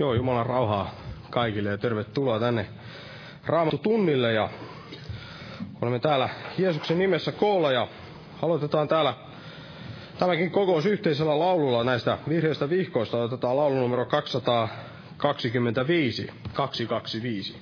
Joo, 0.00 0.14
Jumalan 0.14 0.46
rauhaa 0.46 0.94
kaikille 1.30 1.70
ja 1.70 1.78
tervetuloa 1.78 2.40
tänne 2.40 2.66
Raamattu 3.46 3.78
tunnille 3.78 4.32
ja 4.32 4.48
olemme 5.82 5.98
täällä 5.98 6.28
Jeesuksen 6.58 6.98
nimessä 6.98 7.32
koolla 7.32 7.72
ja 7.72 7.88
aloitetaan 8.42 8.88
täällä 8.88 9.14
tämäkin 10.18 10.50
kokous 10.50 10.86
yhteisellä 10.86 11.38
laululla 11.38 11.84
näistä 11.84 12.18
vihreistä 12.28 12.70
vihkoista. 12.70 13.22
Otetaan 13.22 13.56
laulu 13.56 13.74
numero 13.80 14.06
225, 14.06 16.30
225. 16.54 17.59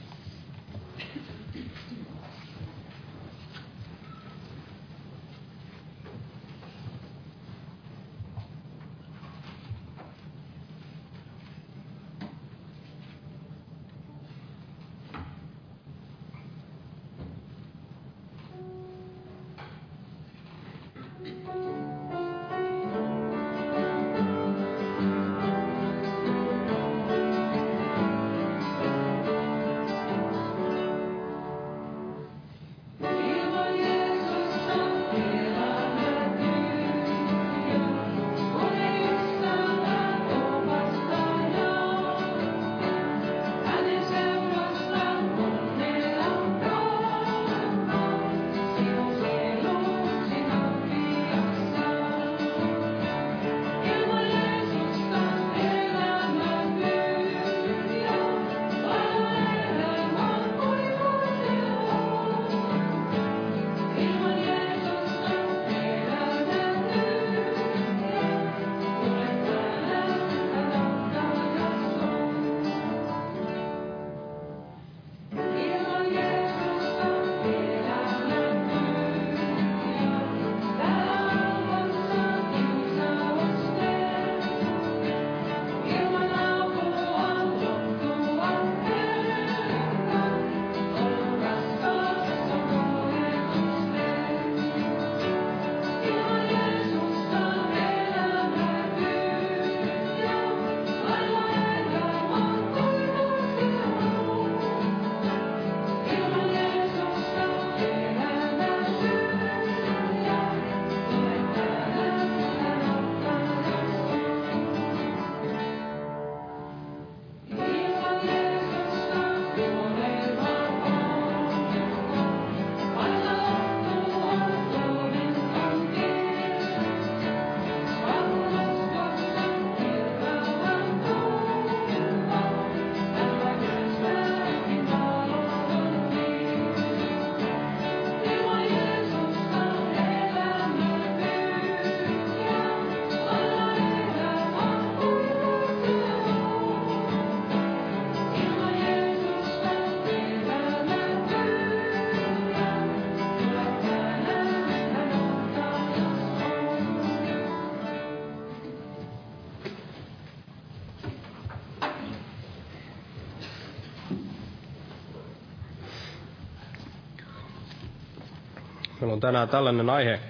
Meillä 169.01 169.15
on 169.15 169.21
tänään 169.21 169.49
tällainen 169.49 169.91
aihe 169.91 170.21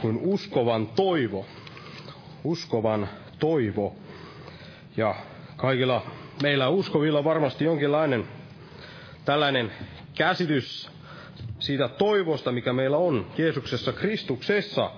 kuin 0.00 0.18
uskovan 0.22 0.86
toivo. 0.86 1.46
Uskovan 2.44 3.08
toivo. 3.38 3.96
Ja 4.96 5.14
kaikilla 5.56 6.02
meillä 6.42 6.68
uskovilla 6.68 7.24
varmasti 7.24 7.64
jonkinlainen 7.64 8.24
tällainen 9.24 9.72
käsitys 10.14 10.90
siitä 11.58 11.88
toivosta, 11.88 12.52
mikä 12.52 12.72
meillä 12.72 12.96
on 12.96 13.26
Jeesuksessa 13.38 13.92
Kristuksessa. 13.92 14.90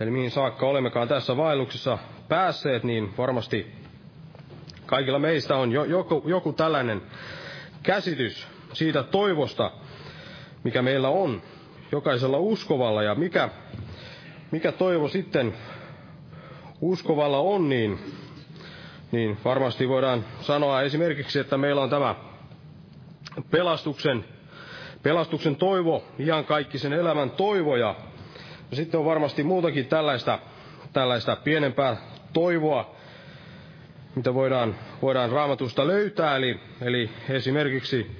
Eli 0.00 0.10
mihin 0.10 0.30
saakka 0.30 0.66
olemmekaan 0.66 1.08
tässä 1.08 1.36
vaelluksessa 1.36 1.98
päässeet, 2.28 2.84
niin 2.84 3.16
varmasti 3.18 3.72
kaikilla 4.86 5.18
meistä 5.18 5.56
on 5.56 5.72
jo, 5.72 5.84
joku, 5.84 6.22
joku 6.26 6.52
tällainen 6.52 7.02
käsitys 7.82 8.48
siitä 8.72 9.02
toivosta, 9.02 9.70
mikä 10.64 10.82
meillä 10.82 11.08
on 11.08 11.42
jokaisella 11.94 12.38
uskovalla. 12.38 13.02
Ja 13.02 13.14
mikä, 13.14 13.48
mikä 14.50 14.72
toivo 14.72 15.08
sitten 15.08 15.54
uskovalla 16.80 17.38
on, 17.38 17.68
niin, 17.68 17.98
niin 19.12 19.38
varmasti 19.44 19.88
voidaan 19.88 20.24
sanoa 20.40 20.82
esimerkiksi, 20.82 21.38
että 21.38 21.58
meillä 21.58 21.82
on 21.82 21.90
tämä 21.90 22.14
pelastuksen, 23.50 24.24
pelastuksen 25.02 25.56
toivo, 25.56 26.04
ihan 26.18 26.44
kaikki 26.44 26.78
sen 26.78 26.92
elämän 26.92 27.30
toivo. 27.30 27.76
Ja, 27.76 27.94
sitten 28.72 29.00
on 29.00 29.06
varmasti 29.06 29.42
muutakin 29.42 29.86
tällaista, 29.86 30.38
tällaista 30.92 31.36
pienempää 31.36 31.96
toivoa, 32.32 32.94
mitä 34.14 34.34
voidaan, 34.34 34.74
voidaan 35.02 35.30
raamatusta 35.30 35.86
löytää. 35.86 36.36
Eli, 36.36 36.60
eli 36.80 37.10
esimerkiksi, 37.28 38.16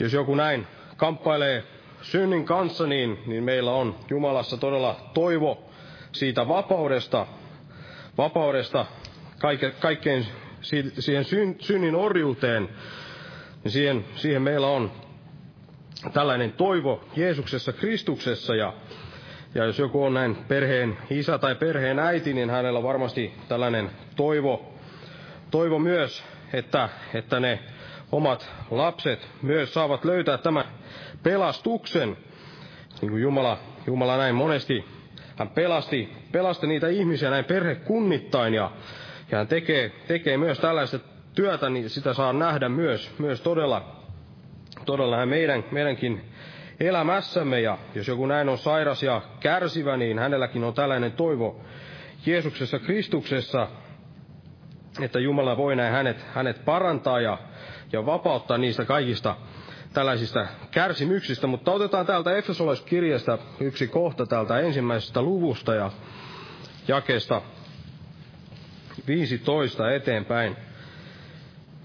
jos 0.00 0.12
joku 0.12 0.34
näin 0.34 0.66
kamppailee 0.96 1.73
synnin 2.04 2.44
kanssa, 2.44 2.86
niin, 2.86 3.18
niin 3.26 3.44
meillä 3.44 3.72
on 3.72 3.94
Jumalassa 4.10 4.56
todella 4.56 4.96
toivo 5.14 5.70
siitä 6.12 6.48
vapaudesta, 6.48 7.26
vapaudesta 8.18 8.86
kaike, 9.38 9.70
kaikkein 9.70 10.26
siihen 10.98 11.24
syn, 11.24 11.56
synnin 11.60 11.94
orjuuteen, 11.94 12.68
niin 13.64 13.72
siihen, 13.72 14.04
siihen 14.16 14.42
meillä 14.42 14.66
on 14.66 14.92
tällainen 16.12 16.52
toivo 16.52 17.04
Jeesuksessa 17.16 17.72
Kristuksessa. 17.72 18.54
Ja, 18.54 18.72
ja 19.54 19.64
jos 19.64 19.78
joku 19.78 20.04
on 20.04 20.14
näin 20.14 20.36
perheen 20.48 20.96
isä 21.10 21.38
tai 21.38 21.54
perheen 21.54 21.98
äiti, 21.98 22.34
niin 22.34 22.50
hänellä 22.50 22.82
varmasti 22.82 23.34
tällainen 23.48 23.90
toivo, 24.16 24.74
toivo 25.50 25.78
myös, 25.78 26.24
että, 26.52 26.88
että 27.14 27.40
ne 27.40 27.58
omat 28.16 28.50
lapset 28.70 29.28
myös 29.42 29.74
saavat 29.74 30.04
löytää 30.04 30.38
tämän 30.38 30.64
pelastuksen. 31.22 32.16
Niin 33.00 33.10
kuin 33.10 33.22
Jumala, 33.22 33.58
Jumala 33.86 34.16
näin 34.16 34.34
monesti, 34.34 34.84
hän 35.36 35.48
pelasti, 35.48 36.12
pelasti 36.32 36.66
niitä 36.66 36.88
ihmisiä 36.88 37.30
näin 37.30 37.44
perhekunnittain 37.44 38.54
ja, 38.54 38.70
ja 39.30 39.38
hän 39.38 39.46
tekee, 39.48 39.92
tekee 40.06 40.36
myös 40.36 40.58
tällaista 40.58 40.98
työtä, 41.34 41.70
niin 41.70 41.90
sitä 41.90 42.14
saa 42.14 42.32
nähdä 42.32 42.68
myös, 42.68 43.10
myös 43.18 43.40
todella, 43.40 43.96
todella 44.86 45.26
meidän, 45.26 45.64
meidänkin 45.70 46.20
elämässämme. 46.80 47.60
Ja 47.60 47.78
jos 47.94 48.08
joku 48.08 48.26
näin 48.26 48.48
on 48.48 48.58
sairas 48.58 49.02
ja 49.02 49.22
kärsivä, 49.40 49.96
niin 49.96 50.18
hänelläkin 50.18 50.64
on 50.64 50.74
tällainen 50.74 51.12
toivo 51.12 51.60
Jeesuksessa 52.26 52.78
Kristuksessa. 52.78 53.68
Että 55.02 55.18
Jumala 55.18 55.56
voi 55.56 55.76
näin 55.76 55.92
hänet, 55.92 56.26
hänet 56.34 56.64
parantaa 56.64 57.20
ja, 57.20 57.38
ja 57.92 58.06
vapauttaa 58.06 58.58
niistä 58.58 58.84
kaikista 58.84 59.36
tällaisista 59.92 60.46
kärsimyksistä. 60.70 61.46
Mutta 61.46 61.72
otetaan 61.72 62.06
täältä 62.06 62.36
Efesolaiskirjasta 62.36 63.38
yksi 63.60 63.86
kohta 63.86 64.26
täältä 64.26 64.58
ensimmäisestä 64.58 65.22
luvusta 65.22 65.74
ja 65.74 65.90
jakeesta 66.88 67.42
15 69.06 69.92
eteenpäin. 69.92 70.56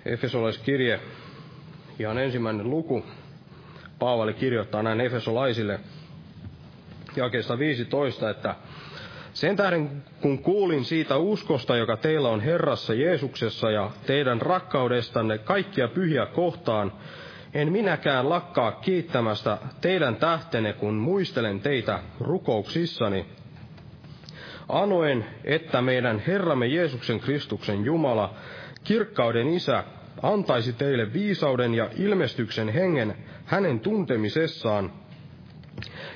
Efesolaiskirje, 0.05 0.99
ihan 1.99 2.17
ensimmäinen 2.17 2.69
luku. 2.69 3.05
Paavali 3.99 4.33
kirjoittaa 4.33 4.83
näin 4.83 5.01
Efesolaisille 5.01 5.79
jakeesta 7.15 7.59
15, 7.59 8.29
että 8.29 8.55
sen 9.33 9.55
tähden, 9.55 10.03
kun 10.21 10.39
kuulin 10.39 10.85
siitä 10.85 11.17
uskosta, 11.17 11.77
joka 11.77 11.97
teillä 11.97 12.29
on 12.29 12.41
Herrassa 12.41 12.93
Jeesuksessa 12.93 13.71
ja 13.71 13.91
teidän 14.05 14.41
rakkaudestanne 14.41 15.37
kaikkia 15.37 15.87
pyhiä 15.87 16.25
kohtaan, 16.25 16.91
en 17.53 17.71
minäkään 17.71 18.29
lakkaa 18.29 18.71
kiittämästä 18.71 19.57
teidän 19.81 20.15
tähtenne, 20.15 20.73
kun 20.73 20.93
muistelen 20.93 21.59
teitä 21.59 21.99
rukouksissani. 22.19 23.25
Anoen, 24.69 25.25
että 25.43 25.81
meidän 25.81 26.19
Herramme 26.27 26.67
Jeesuksen 26.67 27.19
Kristuksen 27.19 27.85
Jumala, 27.85 28.33
kirkkauden 28.83 29.47
Isä, 29.47 29.83
antaisi 30.23 30.73
teille 30.73 31.13
viisauden 31.13 31.73
ja 31.73 31.89
ilmestyksen 31.97 32.69
hengen 32.69 33.15
hänen 33.45 33.79
tuntemisessaan, 33.79 34.91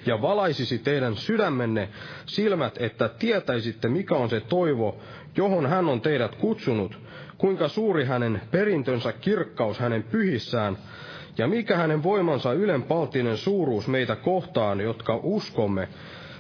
ja 0.05 0.22
valaisisi 0.22 0.77
teidän 0.77 1.15
sydämenne 1.15 1.89
silmät, 2.25 2.75
että 2.82 3.10
tietäisitte, 3.10 3.88
mikä 3.89 4.15
on 4.15 4.29
se 4.29 4.39
toivo, 4.39 5.00
johon 5.38 5.65
hän 5.65 5.89
on 5.89 6.01
teidät 6.01 6.36
kutsunut, 6.36 7.00
kuinka 7.38 7.67
suuri 7.67 8.05
hänen 8.05 8.41
perintönsä 8.51 9.13
kirkkaus 9.13 9.79
hänen 9.79 10.03
pyhissään, 10.03 10.77
ja 11.38 11.48
mikä 11.48 11.77
hänen 11.77 12.03
voimansa 12.03 12.53
ylenpalttinen 12.53 13.38
suuruus 13.38 13.88
meitä 13.88 14.15
kohtaan, 14.15 14.82
jotka 14.82 15.20
uskomme, 15.24 15.88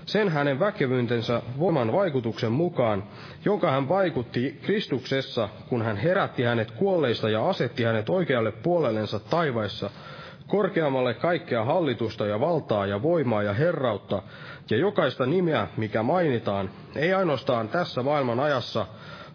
sen 0.05 0.29
hänen 0.29 0.59
väkevyytensä 0.59 1.41
voiman 1.59 1.91
vaikutuksen 1.91 2.51
mukaan, 2.51 3.03
jonka 3.45 3.71
hän 3.71 3.89
vaikutti 3.89 4.59
Kristuksessa, 4.63 5.49
kun 5.69 5.81
hän 5.81 5.97
herätti 5.97 6.43
hänet 6.43 6.71
kuolleista 6.71 7.29
ja 7.29 7.49
asetti 7.49 7.83
hänet 7.83 8.09
oikealle 8.09 8.51
puolellensa 8.51 9.19
taivaissa, 9.19 9.89
korkeammalle 10.47 11.13
kaikkea 11.13 11.65
hallitusta 11.65 12.25
ja 12.25 12.39
valtaa 12.39 12.85
ja 12.85 13.01
voimaa 13.01 13.43
ja 13.43 13.53
herrautta, 13.53 14.21
ja 14.69 14.77
jokaista 14.77 15.25
nimeä, 15.25 15.67
mikä 15.77 16.03
mainitaan, 16.03 16.69
ei 16.95 17.13
ainoastaan 17.13 17.69
tässä 17.69 18.03
maailman 18.03 18.39
ajassa, 18.39 18.85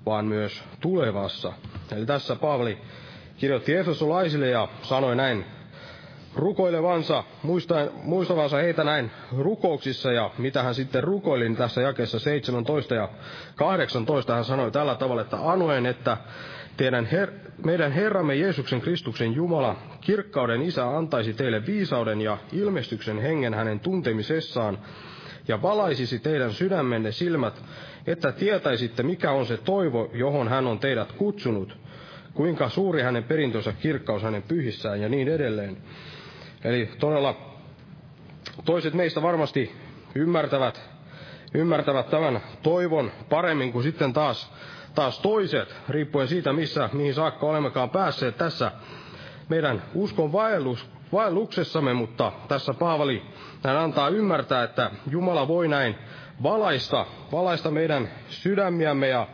vaan 0.06 0.24
myös 0.26 0.64
tulevassa. 0.80 1.52
Eli 1.96 2.06
tässä 2.06 2.36
Paavali 2.36 2.78
kirjoitti 3.36 3.74
Efesolaisille 3.74 4.48
ja 4.48 4.68
sanoi 4.82 5.16
näin 5.16 5.44
rukoilevansa, 6.36 7.24
muistavansa 8.02 8.56
heitä 8.56 8.84
näin 8.84 9.10
rukouksissa, 9.38 10.12
ja 10.12 10.30
mitä 10.38 10.62
hän 10.62 10.74
sitten 10.74 11.04
rukoili 11.04 11.44
niin 11.44 11.56
tässä 11.56 11.80
jakeessa 11.82 12.18
17 12.18 12.94
ja 12.94 13.08
18, 13.54 14.34
hän 14.34 14.44
sanoi 14.44 14.70
tällä 14.70 14.94
tavalla, 14.94 15.22
että 15.22 15.50
anoen, 15.50 15.86
että 15.86 16.16
teidän 16.76 17.06
her, 17.06 17.30
meidän 17.64 17.92
Herramme 17.92 18.34
Jeesuksen 18.34 18.80
Kristuksen 18.80 19.34
Jumala, 19.34 19.76
kirkkauden 20.00 20.62
Isä, 20.62 20.96
antaisi 20.96 21.34
teille 21.34 21.66
viisauden 21.66 22.20
ja 22.20 22.38
ilmestyksen 22.52 23.18
hengen 23.18 23.54
hänen 23.54 23.80
tuntemisessaan, 23.80 24.78
ja 25.48 25.62
valaisisi 25.62 26.18
teidän 26.18 26.52
sydämenne 26.52 27.12
silmät, 27.12 27.62
että 28.06 28.32
tietäisitte, 28.32 29.02
mikä 29.02 29.30
on 29.30 29.46
se 29.46 29.56
toivo, 29.56 30.10
johon 30.14 30.48
hän 30.48 30.66
on 30.66 30.78
teidät 30.78 31.12
kutsunut, 31.12 31.76
kuinka 32.34 32.68
suuri 32.68 33.02
hänen 33.02 33.24
perintönsä 33.24 33.72
kirkkaus 33.72 34.22
hänen 34.22 34.42
pyhissään 34.42 35.00
ja 35.00 35.08
niin 35.08 35.28
edelleen. 35.28 35.76
Eli 36.64 36.90
todella 36.98 37.36
toiset 38.64 38.94
meistä 38.94 39.22
varmasti 39.22 39.72
ymmärtävät, 40.14 40.90
ymmärtävät 41.54 42.10
tämän 42.10 42.40
toivon 42.62 43.10
paremmin 43.28 43.72
kuin 43.72 43.82
sitten 43.82 44.12
taas, 44.12 44.52
taas 44.98 45.18
toiset, 45.20 45.74
riippuen 45.88 46.28
siitä, 46.28 46.52
missä, 46.52 46.90
mihin 46.92 47.14
saakka 47.14 47.46
olemmekaan 47.46 47.90
päässeet 47.90 48.36
tässä 48.38 48.72
meidän 49.48 49.82
uskon 49.94 50.32
vaellus, 50.32 50.90
vaelluksessamme, 51.12 51.94
mutta 51.94 52.32
tässä 52.48 52.74
Paavali 52.74 53.22
hän 53.64 53.76
antaa 53.76 54.08
ymmärtää, 54.08 54.62
että 54.62 54.90
Jumala 55.10 55.48
voi 55.48 55.68
näin 55.68 55.94
valaista, 56.42 57.06
valaista 57.32 57.70
meidän 57.70 58.08
sydämiämme 58.28 59.08
ja, 59.08 59.26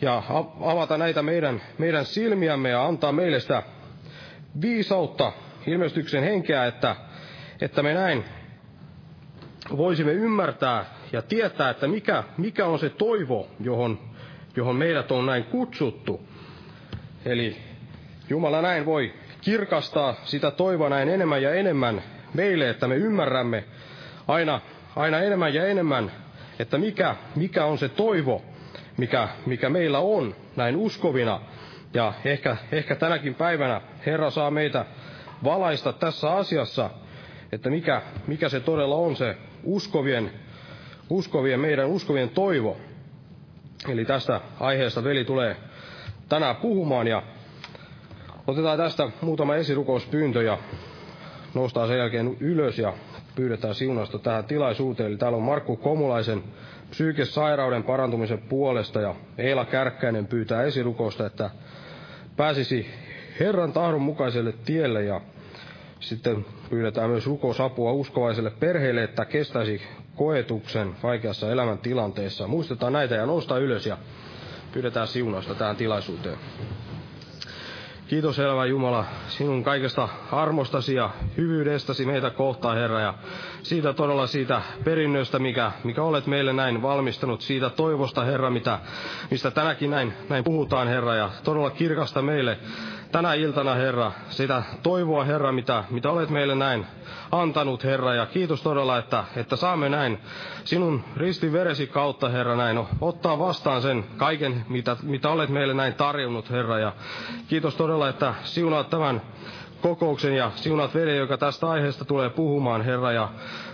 ja 0.00 0.22
avata 0.60 0.98
näitä 0.98 1.22
meidän, 1.22 1.62
meidän 1.78 2.04
silmiämme 2.04 2.68
ja 2.68 2.86
antaa 2.86 3.12
meille 3.12 3.40
sitä 3.40 3.62
viisautta 4.60 5.32
ilmestyksen 5.66 6.24
henkeä, 6.24 6.66
että, 6.66 6.96
että 7.60 7.82
me 7.82 7.94
näin 7.94 8.24
voisimme 9.76 10.12
ymmärtää 10.12 10.84
ja 11.12 11.22
tietää, 11.22 11.70
että 11.70 11.88
mikä, 11.88 12.24
mikä 12.36 12.66
on 12.66 12.78
se 12.78 12.90
toivo, 12.90 13.48
johon, 13.60 14.13
johon 14.56 14.76
meidät 14.76 15.12
on 15.12 15.26
näin 15.26 15.44
kutsuttu. 15.44 16.20
Eli 17.24 17.56
Jumala 18.28 18.62
näin 18.62 18.86
voi 18.86 19.14
kirkastaa 19.40 20.14
sitä 20.24 20.50
toivoa 20.50 20.88
näin 20.88 21.08
enemmän 21.08 21.42
ja 21.42 21.54
enemmän 21.54 22.02
meille, 22.34 22.70
että 22.70 22.88
me 22.88 22.96
ymmärrämme 22.96 23.64
aina, 24.28 24.60
aina 24.96 25.20
enemmän 25.20 25.54
ja 25.54 25.66
enemmän, 25.66 26.12
että 26.58 26.78
mikä, 26.78 27.16
mikä 27.36 27.64
on 27.64 27.78
se 27.78 27.88
toivo, 27.88 28.42
mikä, 28.96 29.28
mikä 29.46 29.68
meillä 29.68 29.98
on 29.98 30.34
näin 30.56 30.76
uskovina. 30.76 31.40
Ja 31.94 32.12
ehkä, 32.24 32.56
ehkä 32.72 32.96
tänäkin 32.96 33.34
päivänä 33.34 33.80
Herra 34.06 34.30
saa 34.30 34.50
meitä 34.50 34.84
valaista 35.44 35.92
tässä 35.92 36.32
asiassa, 36.32 36.90
että 37.52 37.70
mikä, 37.70 38.02
mikä 38.26 38.48
se 38.48 38.60
todella 38.60 38.96
on 38.96 39.16
se 39.16 39.36
uskovien, 39.64 40.30
uskovien, 41.10 41.60
meidän 41.60 41.86
uskovien 41.86 42.28
toivo. 42.28 42.76
Eli 43.88 44.04
tästä 44.04 44.40
aiheesta 44.60 45.04
veli 45.04 45.24
tulee 45.24 45.56
tänään 46.28 46.56
puhumaan 46.56 47.06
ja 47.06 47.22
otetaan 48.46 48.78
tästä 48.78 49.08
muutama 49.20 49.54
esirukouspyyntö 49.56 50.42
ja 50.42 50.58
nostaa 51.54 51.86
sen 51.86 51.98
jälkeen 51.98 52.36
ylös 52.40 52.78
ja 52.78 52.92
pyydetään 53.34 53.74
siunasta 53.74 54.18
tähän 54.18 54.44
tilaisuuteen. 54.44 55.08
Eli 55.08 55.16
täällä 55.16 55.36
on 55.36 55.42
Markku 55.42 55.76
Komulaisen 55.76 56.42
psyykesairauden 56.90 57.82
parantumisen 57.82 58.38
puolesta 58.38 59.00
ja 59.00 59.14
Eila 59.38 59.64
Kärkkäinen 59.64 60.26
pyytää 60.26 60.62
esirukousta, 60.62 61.26
että 61.26 61.50
pääsisi 62.36 62.86
Herran 63.40 63.72
tahdon 63.72 64.02
mukaiselle 64.02 64.54
tielle 64.64 65.04
ja 65.04 65.20
sitten 66.00 66.46
pyydetään 66.70 67.10
myös 67.10 67.26
rukousapua 67.26 67.92
uskovaiselle 67.92 68.50
perheelle, 68.50 69.02
että 69.02 69.24
kestäisi 69.24 69.82
koetuksen 70.16 70.96
vaikeassa 71.02 71.50
elämäntilanteessa. 71.50 72.46
Muistetaan 72.46 72.92
näitä 72.92 73.14
ja 73.14 73.26
nousta 73.26 73.58
ylös 73.58 73.86
ja 73.86 73.96
pyydetään 74.72 75.08
siunausta 75.08 75.54
tähän 75.54 75.76
tilaisuuteen. 75.76 76.38
Kiitos 78.06 78.38
elävä 78.38 78.66
Jumala 78.66 79.04
sinun 79.28 79.64
kaikesta 79.64 80.08
armostasi 80.32 80.94
ja 80.94 81.10
hyvyydestäsi 81.36 82.06
meitä 82.06 82.30
kohtaan, 82.30 82.76
Herra, 82.76 83.00
ja 83.00 83.14
siitä 83.62 83.92
todella 83.92 84.26
siitä 84.26 84.62
perinnöstä, 84.84 85.38
mikä, 85.38 85.72
mikä 85.84 86.02
olet 86.02 86.26
meille 86.26 86.52
näin 86.52 86.82
valmistanut, 86.82 87.40
siitä 87.40 87.70
toivosta, 87.70 88.24
Herra, 88.24 88.50
mitä, 88.50 88.78
mistä 89.30 89.50
tänäkin 89.50 89.90
näin, 89.90 90.12
näin 90.28 90.44
puhutaan, 90.44 90.88
Herra, 90.88 91.14
ja 91.14 91.30
todella 91.44 91.70
kirkasta 91.70 92.22
meille 92.22 92.58
tänä 93.14 93.34
iltana, 93.34 93.74
Herra, 93.74 94.12
sitä 94.30 94.62
toivoa, 94.82 95.24
Herra, 95.24 95.52
mitä, 95.52 95.84
mitä 95.90 96.10
olet 96.10 96.30
meille 96.30 96.54
näin 96.54 96.86
antanut, 97.32 97.84
Herra, 97.84 98.14
ja 98.14 98.26
kiitos 98.26 98.62
todella, 98.62 98.98
että, 98.98 99.24
että 99.36 99.56
saamme 99.56 99.88
näin 99.88 100.18
sinun 100.64 101.04
ristiveresi 101.16 101.86
kautta, 101.86 102.28
Herra, 102.28 102.56
näin 102.56 102.80
ottaa 103.00 103.38
vastaan 103.38 103.82
sen 103.82 104.04
kaiken, 104.16 104.64
mitä, 104.68 104.96
mitä 105.02 105.28
olet 105.30 105.50
meille 105.50 105.74
näin 105.74 105.94
tarjonnut, 105.94 106.50
Herra, 106.50 106.78
ja 106.78 106.92
kiitos 107.48 107.74
todella, 107.74 108.08
että 108.08 108.34
siunaat 108.44 108.90
tämän 108.90 109.22
kokouksen 109.84 110.36
ja 110.36 110.50
siunat 110.54 110.94
veli, 110.94 111.16
joka 111.16 111.38
tästä 111.38 111.70
aiheesta 111.70 112.04
tulee 112.04 112.30
puhumaan, 112.30 112.82
Herra, 112.82 113.12
ja 113.12 113.28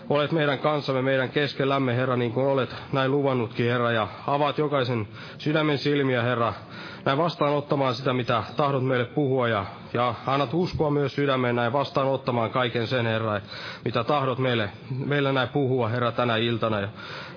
olet 0.09 0.33
meidän 0.33 0.59
kanssamme, 0.59 1.03
meidän 1.03 1.29
keskellämme, 1.29 1.97
Herra, 1.97 2.17
niin 2.17 2.33
kuin 2.33 2.47
olet 2.47 2.77
näin 2.93 3.11
luvannutkin, 3.11 3.71
Herra, 3.71 3.93
ja 3.93 4.09
avaat 4.27 4.59
jokaisen 4.59 5.09
sydämen 5.39 5.79
silmiä, 5.79 6.23
Herra, 6.23 6.53
näin 7.05 7.19
vastaanottamaan 7.19 7.95
sitä, 7.95 8.13
mitä 8.13 8.43
tahdot 8.57 8.85
meille 8.85 9.05
puhua, 9.05 9.49
ja, 9.49 9.67
ja 9.93 10.15
annat 10.27 10.55
uskoa 10.55 10.91
myös 10.91 11.15
sydämeen 11.15 11.57
näin 11.57 11.73
vastaanottamaan 11.73 12.51
kaiken 12.51 12.87
sen, 12.87 13.07
Herra, 13.07 13.41
mitä 13.85 14.05
tahdot 14.05 14.39
meille, 14.39 14.71
meille 15.07 15.33
näin 15.33 15.49
puhua, 15.49 15.89
Herra, 15.89 16.13
tänä 16.13 16.37
iltana. 16.37 16.81
Ja 16.81 16.89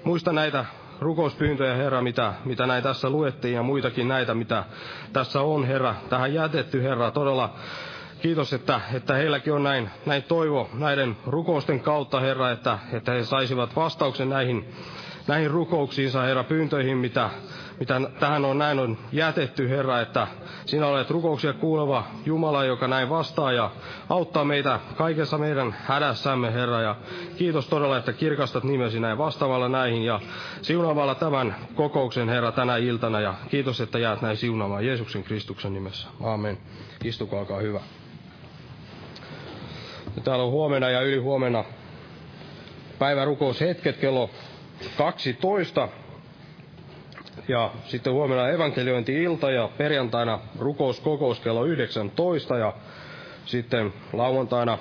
muista 0.03 0.33
näitä 0.33 0.65
rukouspyyntöjä, 0.99 1.75
Herra, 1.75 2.01
mitä, 2.01 2.33
mitä 2.45 2.67
näin 2.67 2.83
tässä 2.83 3.09
luettiin, 3.09 3.53
ja 3.53 3.63
muitakin 3.63 4.07
näitä, 4.07 4.33
mitä 4.33 4.63
tässä 5.13 5.41
on, 5.41 5.65
Herra, 5.65 5.95
tähän 6.09 6.33
jätetty, 6.33 6.83
Herra, 6.83 7.12
todella 7.12 7.53
Kiitos, 8.23 8.53
että, 8.53 8.81
että 8.93 9.13
heilläkin 9.13 9.53
on 9.53 9.63
näin, 9.63 9.89
näin 10.05 10.23
toivo 10.23 10.69
näiden 10.73 11.17
rukousten 11.27 11.79
kautta, 11.79 12.19
Herra, 12.19 12.51
että, 12.51 12.79
että 12.93 13.12
he 13.12 13.23
saisivat 13.23 13.75
vastauksen 13.75 14.29
näihin, 14.29 14.69
näihin 15.27 15.51
rukouksiinsa, 15.51 16.21
Herra, 16.21 16.43
pyyntöihin, 16.43 16.97
mitä, 16.97 17.29
mitä 17.79 18.01
tähän 18.19 18.45
on 18.45 18.57
näin 18.57 18.79
on 18.79 18.97
jätetty, 19.12 19.69
Herra, 19.69 20.01
että 20.01 20.27
sinä 20.65 20.88
olet 20.88 21.09
rukouksia 21.09 21.53
kuuleva 21.53 22.03
Jumala, 22.25 22.65
joka 22.65 22.88
näin 22.88 23.09
vastaa 23.09 23.51
ja 23.51 23.71
auttaa 24.09 24.45
meitä 24.45 24.79
kaikessa 24.95 25.38
meidän 25.38 25.75
hädässämme, 25.86 26.53
Herra. 26.53 26.81
Ja 26.81 26.95
kiitos 27.38 27.67
todella, 27.67 27.97
että 27.97 28.13
kirkastat 28.13 28.63
nimesi 28.63 28.99
näin 28.99 29.17
vastaavalla 29.17 29.69
näihin 29.69 30.03
ja 30.03 30.19
siunaamalla 30.62 31.15
tämän 31.15 31.55
kokouksen, 31.75 32.29
Herra, 32.29 32.51
tänä 32.51 32.77
iltana. 32.77 33.19
Ja 33.19 33.33
kiitos, 33.49 33.81
että 33.81 33.99
jäät 33.99 34.21
näin 34.21 34.38
siunaamaan 34.38 34.86
Jeesuksen 34.86 35.23
Kristuksen 35.23 35.73
nimessä. 35.73 36.07
Aamen. 36.23 36.57
Istukaa, 37.03 37.39
olkaa 37.39 37.59
hyvä. 37.59 37.79
Ja 40.15 40.21
täällä 40.21 40.43
on 40.45 40.52
huomenna 40.52 40.89
ja 40.89 41.02
yli 41.02 41.17
huomenna 41.17 41.63
päivärukoushetket 42.99 43.97
kello 43.97 44.30
12. 44.97 45.88
Ja 47.47 47.71
sitten 47.86 48.13
huomenna 48.13 48.49
evankeliointi-ilta 48.49 49.52
ja 49.52 49.69
perjantaina 49.78 50.39
rukouskokous 50.60 51.39
kello 51.39 51.65
19 51.65 52.58
ja 52.58 52.73
sitten 53.45 53.93
lauantaina 54.13 54.78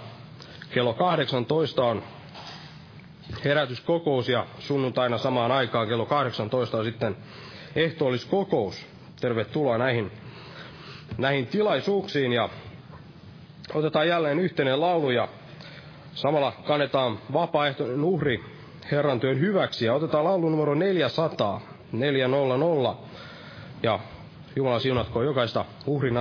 kello 0.70 0.94
18 0.94 1.84
on 1.84 2.02
herätyskokous 3.44 4.28
ja 4.28 4.46
sunnuntaina 4.58 5.18
samaan 5.18 5.52
aikaan 5.52 5.88
kello 5.88 6.06
18 6.06 6.78
on 6.78 6.84
sitten 6.84 7.16
ehtoolliskokous. 7.76 8.86
Tervetuloa 9.20 9.78
näihin, 9.78 10.10
näihin 11.18 11.46
tilaisuuksiin 11.46 12.32
ja 12.32 12.48
otetaan 13.74 14.08
jälleen 14.08 14.38
yhteinen 14.38 14.80
laulu 14.80 15.10
ja 15.10 15.28
samalla 16.14 16.52
kannetaan 16.66 17.18
vapaaehtoinen 17.32 18.04
uhri 18.04 18.40
Herran 18.90 19.20
työn 19.20 19.40
hyväksi. 19.40 19.84
Ja 19.84 19.94
otetaan 19.94 20.24
laulu 20.24 20.48
numero 20.48 20.74
400, 20.74 21.60
400. 21.92 22.96
Ja 23.82 23.98
Jumala 24.56 24.78
siunatko 24.78 25.22
jokaista 25.22 25.64
uhrin 25.86 26.16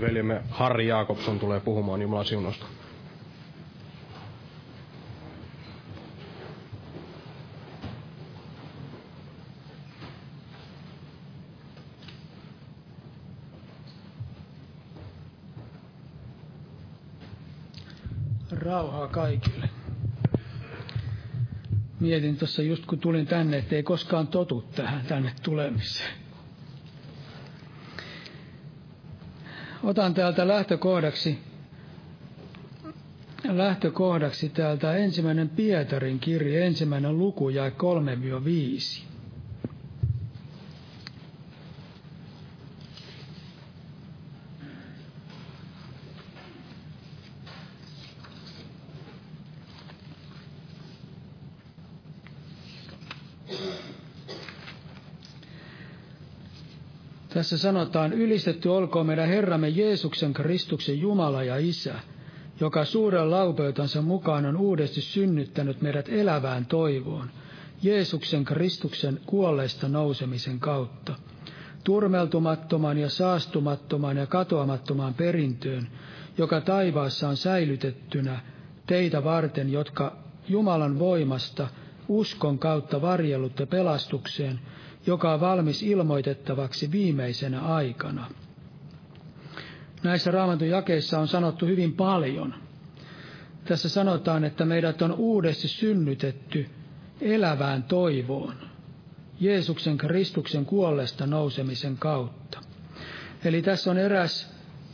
veljemme 0.00 0.42
Harri 0.50 0.86
Jaakobson 0.86 1.38
tulee 1.40 1.60
puhumaan 1.60 2.02
Jumalan 2.02 2.24
siunosta. 2.24 2.66
Rauhaa 18.50 19.08
kaikille. 19.08 19.70
Mietin 22.00 22.36
tuossa 22.36 22.62
just 22.62 22.86
kun 22.86 22.98
tulin 22.98 23.26
tänne, 23.26 23.56
että 23.58 23.76
ei 23.76 23.82
koskaan 23.82 24.26
totu 24.26 24.64
tähän 24.74 25.06
tänne 25.06 25.32
tulemiseen. 25.42 26.27
Otan 29.88 30.14
täältä 30.14 30.48
lähtökohdaksi, 30.48 31.38
lähtökohdaksi 33.48 34.48
täältä 34.48 34.96
ensimmäinen 34.96 35.48
Pietarin 35.48 36.18
kirja, 36.20 36.64
ensimmäinen 36.64 37.18
luku 37.18 37.48
ja 37.48 37.68
3-5. 37.68 37.72
Tässä 57.38 57.58
sanotaan, 57.58 58.12
ylistetty 58.12 58.68
olkoon 58.68 59.06
meidän 59.06 59.28
Herramme 59.28 59.68
Jeesuksen 59.68 60.32
Kristuksen 60.32 61.00
Jumala 61.00 61.42
ja 61.42 61.56
Isä, 61.56 61.94
joka 62.60 62.84
suuren 62.84 63.30
laupeutansa 63.30 64.02
mukaan 64.02 64.46
on 64.46 64.56
uudesti 64.56 65.00
synnyttänyt 65.00 65.82
meidät 65.82 66.08
elävään 66.08 66.66
toivoon, 66.66 67.30
Jeesuksen 67.82 68.44
Kristuksen 68.44 69.20
kuolleista 69.26 69.88
nousemisen 69.88 70.60
kautta, 70.60 71.14
turmeltumattoman 71.84 72.98
ja 72.98 73.08
saastumattoman 73.08 74.16
ja 74.16 74.26
katoamattomaan 74.26 75.14
perintöön, 75.14 75.88
joka 76.38 76.60
taivaassa 76.60 77.28
on 77.28 77.36
säilytettynä 77.36 78.40
teitä 78.86 79.24
varten, 79.24 79.72
jotka 79.72 80.16
Jumalan 80.48 80.98
voimasta 80.98 81.68
uskon 82.08 82.58
kautta 82.58 83.00
varjellutte 83.02 83.66
pelastukseen, 83.66 84.60
joka 85.06 85.32
on 85.32 85.40
valmis 85.40 85.82
ilmoitettavaksi 85.82 86.92
viimeisenä 86.92 87.60
aikana. 87.60 88.30
Näissä 90.02 90.30
raamatun 90.30 90.68
jakeissa 90.68 91.18
on 91.18 91.28
sanottu 91.28 91.66
hyvin 91.66 91.92
paljon. 91.92 92.54
Tässä 93.64 93.88
sanotaan, 93.88 94.44
että 94.44 94.64
meidät 94.64 95.02
on 95.02 95.12
uudesti 95.12 95.68
synnytetty 95.68 96.66
elävään 97.20 97.82
toivoon, 97.82 98.54
Jeesuksen 99.40 99.98
Kristuksen 99.98 100.64
kuollesta 100.64 101.26
nousemisen 101.26 101.96
kautta. 101.96 102.60
Eli 103.44 103.62
tässä 103.62 103.90
on 103.90 103.98
eräs 103.98 104.52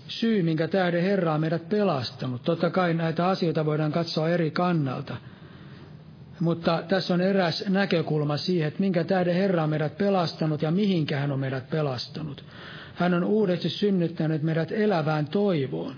syy, 0.09 0.43
minkä 0.43 0.69
tähden 0.69 1.03
Herra 1.03 1.35
on 1.35 1.41
meidät 1.41 1.69
pelastanut. 1.69 2.43
Totta 2.43 2.71
kai 2.71 2.95
näitä 2.95 3.29
asioita 3.29 3.65
voidaan 3.65 3.93
katsoa 3.93 4.29
eri 4.29 4.51
kannalta. 4.51 5.17
Mutta 6.45 6.83
tässä 6.89 7.15
on 7.15 7.21
eräs 7.21 7.65
näkökulma 7.69 8.37
siihen, 8.37 8.69
että 8.69 8.81
minkä 8.81 9.05
tähden 9.05 9.35
Herra 9.35 9.63
on 9.63 9.71
meidät 9.71 9.99
pelastanut 9.99 10.63
ja 10.63 10.71
mihinkä 10.71 11.19
hän 11.21 11.33
on 11.33 11.41
meidät 11.41 11.71
pelastanut. 11.71 12.45
Hän 12.95 13.15
on 13.15 13.25
uudesti 13.25 13.69
synnyttänyt 13.69 14.43
meidät 14.43 14.73
elävään 14.73 15.27
toivoon. 15.27 15.97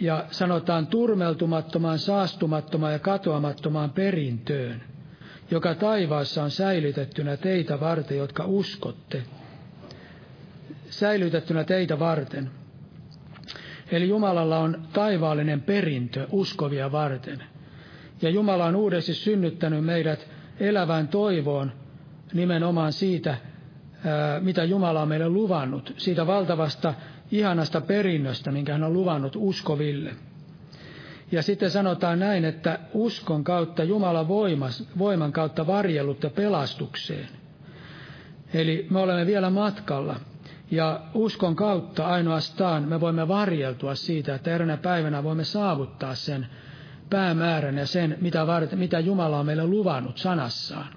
Ja 0.00 0.24
sanotaan 0.30 0.86
turmeltumattomaan, 0.86 1.98
saastumattomaan 1.98 2.92
ja 2.92 2.98
katoamattomaan 2.98 3.90
perintöön, 3.90 4.82
joka 5.50 5.74
taivaassa 5.74 6.42
on 6.42 6.50
säilytettynä 6.50 7.36
teitä 7.36 7.80
varten, 7.80 8.18
jotka 8.18 8.44
uskotte. 8.46 9.22
Säilytettynä 10.90 11.64
teitä 11.64 11.98
varten. 11.98 12.50
Eli 13.92 14.08
Jumalalla 14.08 14.58
on 14.58 14.82
taivaallinen 14.92 15.60
perintö 15.60 16.26
uskovia 16.30 16.92
varten. 16.92 17.42
Ja 18.22 18.30
Jumala 18.30 18.64
on 18.64 18.76
uudesti 18.76 19.14
synnyttänyt 19.14 19.84
meidät 19.84 20.28
elävään 20.60 21.08
toivoon 21.08 21.72
nimenomaan 22.32 22.92
siitä, 22.92 23.36
mitä 24.40 24.64
Jumala 24.64 25.02
on 25.02 25.08
meille 25.08 25.28
luvannut, 25.28 25.94
siitä 25.96 26.26
valtavasta 26.26 26.94
ihanasta 27.30 27.80
perinnöstä, 27.80 28.50
minkä 28.50 28.72
hän 28.72 28.82
on 28.82 28.92
luvannut 28.92 29.36
uskoville. 29.36 30.10
Ja 31.32 31.42
sitten 31.42 31.70
sanotaan 31.70 32.18
näin, 32.18 32.44
että 32.44 32.78
uskon 32.94 33.44
kautta 33.44 33.84
Jumalan 33.84 34.28
voimas, 34.28 34.88
voiman 34.98 35.32
kautta 35.32 35.66
varjellutte 35.66 36.30
pelastukseen. 36.30 37.28
Eli 38.54 38.86
me 38.90 38.98
olemme 38.98 39.26
vielä 39.26 39.50
matkalla. 39.50 40.16
Ja 40.70 41.00
uskon 41.14 41.56
kautta 41.56 42.06
ainoastaan 42.06 42.88
me 42.88 43.00
voimme 43.00 43.28
varjeltua 43.28 43.94
siitä, 43.94 44.34
että 44.34 44.50
eräänä 44.54 44.76
päivänä 44.76 45.24
voimme 45.24 45.44
saavuttaa 45.44 46.14
sen 46.14 46.46
päämäärän 47.10 47.78
ja 47.78 47.86
sen, 47.86 48.18
mitä, 48.20 48.46
varten, 48.46 48.78
mitä 48.78 48.98
Jumala 48.98 49.38
on 49.38 49.46
meille 49.46 49.66
luvannut 49.66 50.18
sanassaan. 50.18 50.92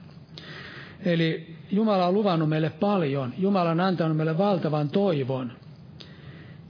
Eli 1.06 1.56
Jumala 1.72 2.08
on 2.08 2.14
luvannut 2.14 2.50
meille 2.50 2.70
paljon. 2.70 3.34
Jumala 3.38 3.70
on 3.70 3.80
antanut 3.80 4.18
meille 4.18 4.38
valtavan 4.38 4.90
toivon. 4.90 5.52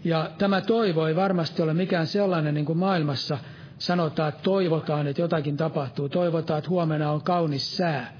Ja 0.03 0.31
tämä 0.37 0.61
toivo 0.61 1.07
ei 1.07 1.15
varmasti 1.15 1.61
ole 1.61 1.73
mikään 1.73 2.07
sellainen, 2.07 2.53
niin 2.53 2.65
kuin 2.65 2.77
maailmassa 2.77 3.37
sanotaan, 3.77 4.29
että 4.29 4.43
toivotaan, 4.43 5.07
että 5.07 5.21
jotakin 5.21 5.57
tapahtuu. 5.57 6.09
Toivotaan, 6.09 6.57
että 6.57 6.69
huomenna 6.69 7.11
on 7.11 7.21
kaunis 7.21 7.77
sää. 7.77 8.13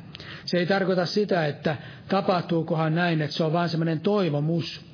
Se 0.45 0.57
ei 0.57 0.65
tarkoita 0.65 1.05
sitä, 1.05 1.45
että 1.45 1.77
tapahtuukohan 2.09 2.95
näin, 2.95 3.21
että 3.21 3.35
se 3.35 3.43
on 3.43 3.53
vain 3.53 3.69
semmoinen 3.69 3.99
toivomus. 3.99 4.85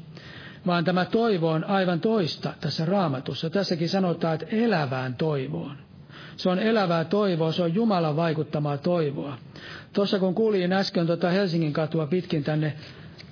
Vaan 0.68 0.86
tämä 0.86 1.06
toivo 1.06 1.50
on 1.50 1.64
aivan 1.64 2.00
toista 2.00 2.54
tässä 2.62 2.86
raamatussa. 2.86 3.50
Tässäkin 3.50 3.90
sanotaan, 3.90 4.34
että 4.34 4.46
elävään 4.52 5.16
toivoon. 5.16 5.89
Se 6.38 6.50
on 6.50 6.60
elävää 6.60 7.04
toivoa, 7.06 7.52
se 7.52 7.64
on 7.64 7.76
Jumalan 7.76 8.16
vaikuttamaa 8.16 8.78
toivoa. 8.78 9.38
Tuossa 9.94 10.20
kun 10.20 10.36
kuulin 10.36 10.74
äsken 10.74 11.08
tuota 11.08 11.30
Helsingin 11.30 11.74
katua 11.74 12.08
pitkin 12.08 12.44
tänne 12.44 12.74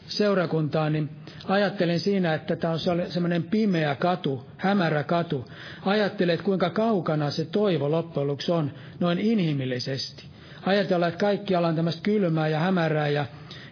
seurakuntaan, 0.08 0.94
niin 0.94 1.10
ajattelin 1.48 2.00
siinä, 2.00 2.34
että 2.34 2.56
tämä 2.56 2.74
on 2.74 2.80
semmoinen 3.10 3.44
pimeä 3.44 3.96
katu, 3.96 4.46
hämärä 4.58 5.04
katu. 5.04 5.46
Ajattelin, 5.86 6.34
että 6.34 6.44
kuinka 6.46 6.70
kaukana 6.70 7.30
se 7.30 7.46
toivo 7.46 7.92
loppujen 7.92 8.28
lopuksi 8.28 8.52
on 8.52 8.72
noin 9.00 9.20
inhimillisesti. 9.20 10.24
Ajatellaan, 10.66 11.10
että 11.10 11.20
kaikkialla 11.26 11.68
on 11.68 11.76
tämmöistä 11.76 12.02
kylmää 12.04 12.48
ja 12.48 12.60
hämärää 12.60 13.08
ja, 13.08 13.26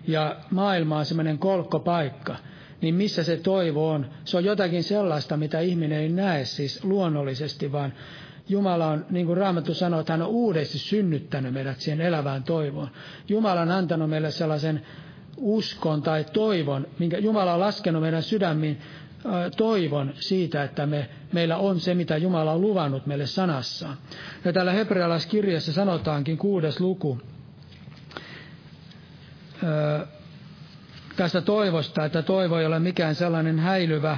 ja 0.08 0.36
maailma 0.52 0.98
on 0.98 1.06
semmoinen 1.06 1.38
kolkkopaikka. 1.38 2.36
Niin 2.82 2.96
missä 2.96 3.24
se 3.24 3.38
toivo 3.38 3.90
on? 3.90 4.06
Se 4.26 4.38
on 4.38 4.46
jotakin 4.46 4.84
sellaista, 4.84 5.38
mitä 5.38 5.60
ihminen 5.60 6.00
ei 6.00 6.10
näe 6.10 6.46
siis 6.46 6.84
luonnollisesti, 6.84 7.72
vaan 7.72 7.94
Jumala 8.50 8.88
on, 8.88 9.06
niin 9.10 9.26
kuin 9.26 9.38
Raamattu 9.38 9.74
sanoo, 9.74 10.00
että 10.00 10.14
hän 10.14 10.22
on 10.22 10.28
uudesti 10.28 10.78
synnyttänyt 10.78 11.54
meidät 11.54 11.80
siihen 11.80 12.02
elävään 12.02 12.44
toivoon. 12.44 12.90
Jumala 13.30 13.62
on 13.62 13.72
antanut 13.72 14.10
meille 14.10 14.32
sellaisen 14.32 14.82
uskon 15.38 16.02
tai 16.02 16.26
toivon, 16.34 16.88
minkä 17.00 17.18
Jumala 17.18 17.54
on 17.54 17.60
laskenut 17.60 18.02
meidän 18.02 18.24
sydämiin 18.24 18.82
toivon 19.58 20.14
siitä, 20.16 20.64
että 20.64 20.86
me, 20.86 21.10
meillä 21.34 21.58
on 21.58 21.80
se, 21.80 21.94
mitä 21.94 22.18
Jumala 22.18 22.52
on 22.52 22.62
luvannut 22.62 23.06
meille 23.06 23.26
sanassaan. 23.26 23.98
Ja 24.46 24.54
täällä 24.54 24.72
hebrealaiskirjassa 24.72 25.74
sanotaankin 25.74 26.38
kuudes 26.38 26.80
luku 26.80 27.22
tästä 31.16 31.42
toivosta, 31.42 32.06
että 32.06 32.22
toivo 32.22 32.58
ei 32.60 32.66
ole 32.66 32.80
mikään 32.80 33.16
sellainen 33.16 33.60
häilyvä 33.60 34.18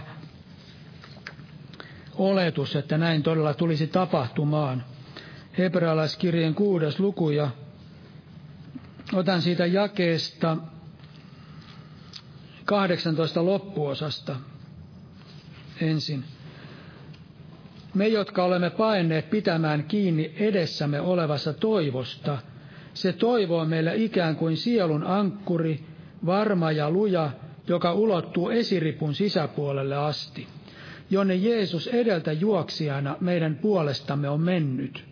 oletus, 2.17 2.75
että 2.75 2.97
näin 2.97 3.23
todella 3.23 3.53
tulisi 3.53 3.87
tapahtumaan. 3.87 4.83
Hebrealaiskirjeen 5.57 6.55
kuudes 6.55 6.99
luku 6.99 7.29
ja 7.29 7.49
otan 9.13 9.41
siitä 9.41 9.65
jakeesta 9.65 10.57
18 12.65 13.45
loppuosasta 13.45 14.35
ensin. 15.81 16.23
Me, 17.93 18.07
jotka 18.07 18.43
olemme 18.43 18.69
paenneet 18.69 19.29
pitämään 19.29 19.83
kiinni 19.83 20.33
edessämme 20.39 21.01
olevassa 21.01 21.53
toivosta, 21.53 22.37
se 22.93 23.13
toivo 23.13 23.57
on 23.57 23.69
meillä 23.69 23.93
ikään 23.93 24.35
kuin 24.35 24.57
sielun 24.57 25.03
ankkuri, 25.03 25.83
varma 26.25 26.71
ja 26.71 26.91
luja, 26.91 27.29
joka 27.67 27.93
ulottuu 27.93 28.49
esiripun 28.49 29.15
sisäpuolelle 29.15 29.95
asti 29.95 30.47
jonne 31.09 31.35
Jeesus 31.35 31.87
edeltä 31.87 32.31
juoksijana 32.31 33.15
meidän 33.19 33.55
puolestamme 33.55 34.29
on 34.29 34.41
mennyt. 34.41 35.03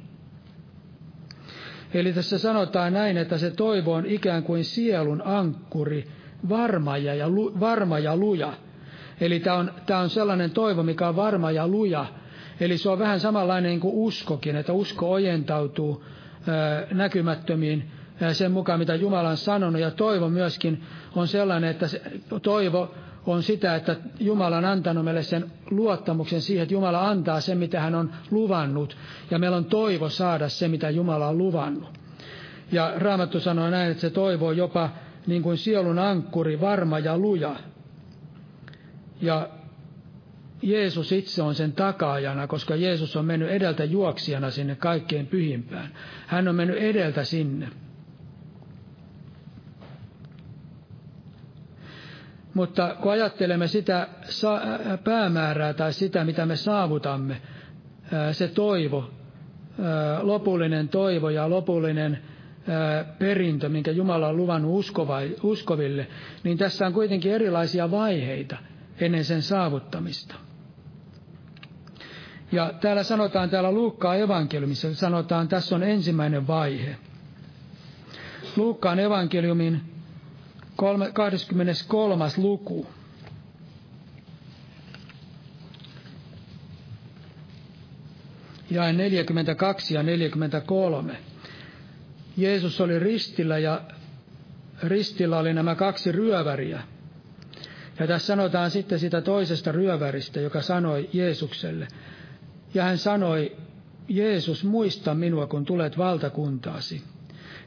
Eli 1.93 2.13
tässä 2.13 2.37
sanotaan 2.37 2.93
näin, 2.93 3.17
että 3.17 3.37
se 3.37 3.51
toivo 3.51 3.93
on 3.93 4.05
ikään 4.05 4.43
kuin 4.43 4.63
sielun 4.63 5.21
ankkuri, 5.25 6.07
varma 6.49 6.97
ja, 6.97 7.29
lu, 7.29 7.59
varma 7.59 7.99
ja 7.99 8.17
luja. 8.17 8.53
Eli 9.21 9.39
tämä 9.39 9.57
on, 9.57 9.71
tämä 9.85 9.99
on 9.99 10.09
sellainen 10.09 10.51
toivo, 10.51 10.83
mikä 10.83 11.07
on 11.07 11.15
varma 11.15 11.51
ja 11.51 11.67
luja. 11.67 12.05
Eli 12.59 12.77
se 12.77 12.89
on 12.89 12.99
vähän 12.99 13.19
samanlainen 13.19 13.69
niin 13.69 13.79
kuin 13.79 13.95
uskokin, 13.95 14.55
että 14.55 14.73
usko 14.73 15.11
ojentautuu 15.11 16.03
näkymättömiin 16.91 17.91
sen 18.31 18.51
mukaan, 18.51 18.79
mitä 18.79 18.95
Jumala 18.95 19.29
on 19.29 19.37
sanonut. 19.37 19.81
Ja 19.81 19.91
toivo 19.91 20.29
myöskin 20.29 20.83
on 21.15 21.27
sellainen, 21.27 21.69
että 21.69 21.87
se, 21.87 22.01
toivo 22.41 22.95
on 23.33 23.43
sitä, 23.43 23.75
että 23.75 23.95
Jumala 24.19 24.57
on 24.57 24.65
antanut 24.65 25.05
meille 25.05 25.23
sen 25.23 25.51
luottamuksen 25.71 26.41
siihen, 26.41 26.63
että 26.63 26.73
Jumala 26.73 27.09
antaa 27.09 27.41
sen, 27.41 27.57
mitä 27.57 27.81
hän 27.81 27.95
on 27.95 28.11
luvannut. 28.31 28.97
Ja 29.31 29.39
meillä 29.39 29.57
on 29.57 29.65
toivo 29.65 30.09
saada 30.09 30.49
se, 30.49 30.67
mitä 30.67 30.89
Jumala 30.89 31.27
on 31.27 31.37
luvannut. 31.37 31.99
Ja 32.71 32.93
Raamattu 32.95 33.39
sanoo 33.39 33.69
näin, 33.69 33.91
että 33.91 34.01
se 34.01 34.09
toivo 34.09 34.47
on 34.47 34.57
jopa 34.57 34.89
niin 35.27 35.41
kuin 35.43 35.57
sielun 35.57 35.99
ankkuri, 35.99 36.61
varma 36.61 36.99
ja 36.99 37.17
luja. 37.17 37.55
Ja 39.21 39.49
Jeesus 40.61 41.11
itse 41.11 41.41
on 41.41 41.55
sen 41.55 41.71
takaajana, 41.71 42.47
koska 42.47 42.75
Jeesus 42.75 43.15
on 43.15 43.25
mennyt 43.25 43.49
edeltä 43.49 43.83
juoksijana 43.83 44.51
sinne 44.51 44.75
kaikkein 44.75 45.27
pyhimpään. 45.27 45.89
Hän 46.27 46.47
on 46.47 46.55
mennyt 46.55 46.77
edeltä 46.77 47.23
sinne. 47.23 47.67
Mutta 52.55 52.95
kun 53.01 53.11
ajattelemme 53.11 53.67
sitä 53.67 54.07
päämäärää 55.03 55.73
tai 55.73 55.93
sitä, 55.93 56.23
mitä 56.23 56.45
me 56.45 56.55
saavutamme, 56.55 57.41
se 58.31 58.47
toivo, 58.47 59.09
lopullinen 60.21 60.89
toivo 60.89 61.29
ja 61.29 61.49
lopullinen 61.49 62.19
perintö, 63.19 63.69
minkä 63.69 63.91
Jumala 63.91 64.27
on 64.27 64.37
luvannut 64.37 64.85
uskoville, 65.43 66.07
niin 66.43 66.57
tässä 66.57 66.87
on 66.87 66.93
kuitenkin 66.93 67.31
erilaisia 67.31 67.91
vaiheita 67.91 68.57
ennen 68.99 69.25
sen 69.25 69.41
saavuttamista. 69.41 70.35
Ja 72.51 72.73
täällä 72.81 73.03
sanotaan, 73.03 73.49
täällä 73.49 73.71
Luukkaan 73.71 74.19
evankeliumissa 74.19 74.95
sanotaan, 74.95 75.47
tässä 75.47 75.75
on 75.75 75.83
ensimmäinen 75.83 76.47
vaihe. 76.47 76.95
Luukkaan 78.55 78.99
evankeliumin 78.99 79.94
23. 80.75 82.25
luku. 82.37 82.87
Jae 88.69 88.93
42 88.93 89.93
ja 89.93 90.03
43. 90.03 91.17
Jeesus 92.37 92.81
oli 92.81 92.99
ristillä 92.99 93.57
ja 93.57 93.81
ristillä 94.83 95.39
oli 95.39 95.53
nämä 95.53 95.75
kaksi 95.75 96.11
ryöväriä. 96.11 96.81
Ja 97.99 98.07
tässä 98.07 98.27
sanotaan 98.27 98.71
sitten 98.71 98.99
sitä 98.99 99.21
toisesta 99.21 99.71
ryöväristä, 99.71 100.39
joka 100.39 100.61
sanoi 100.61 101.09
Jeesukselle. 101.13 101.87
Ja 102.73 102.83
hän 102.83 102.97
sanoi, 102.97 103.55
Jeesus, 104.07 104.63
muista 104.63 105.13
minua, 105.13 105.47
kun 105.47 105.65
tulet 105.65 105.97
valtakuntaasi. 105.97 107.03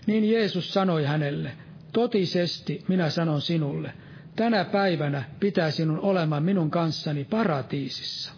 Niin 0.06 0.30
Jeesus 0.30 0.72
sanoi 0.72 1.04
hänelle, 1.04 1.52
totisesti 1.92 2.84
minä 2.88 3.10
sanon 3.10 3.40
sinulle, 3.40 3.92
tänä 4.36 4.64
päivänä 4.64 5.24
pitää 5.40 5.70
sinun 5.70 6.00
olemaan 6.00 6.42
minun 6.42 6.70
kanssani 6.70 7.24
paratiisissa. 7.24 8.32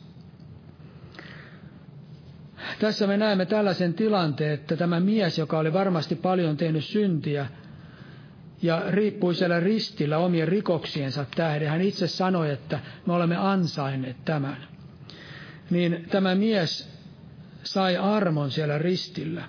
Tässä 2.79 3.07
me 3.07 3.17
näemme 3.17 3.47
tällaisen 3.47 3.95
tilanteen, 3.95 4.53
että 4.55 4.77
tämä 4.77 5.01
mies, 5.01 5.39
joka 5.39 5.59
oli 5.59 5.73
varmasti 5.73 6.15
paljon 6.15 6.57
tehnyt 6.57 6.85
syntiä 6.85 7.47
ja 8.63 8.83
riippui 8.89 9.35
siellä 9.35 9.61
ristillä 9.61 10.19
omien 10.19 10.49
rikoksiensa 10.49 11.27
tähden, 11.37 11.69
hän 11.69 11.81
itse 11.81 12.07
sanoi, 12.07 12.51
että 12.51 12.81
me 13.07 13.13
olemme 13.13 13.37
ansainneet 13.37 14.25
tämän. 14.25 14.57
Niin 15.71 16.07
tämä 16.11 16.35
mies 16.35 16.89
sai 17.63 17.97
armon 17.97 18.51
siellä 18.51 18.79
ristillä. 18.79 19.45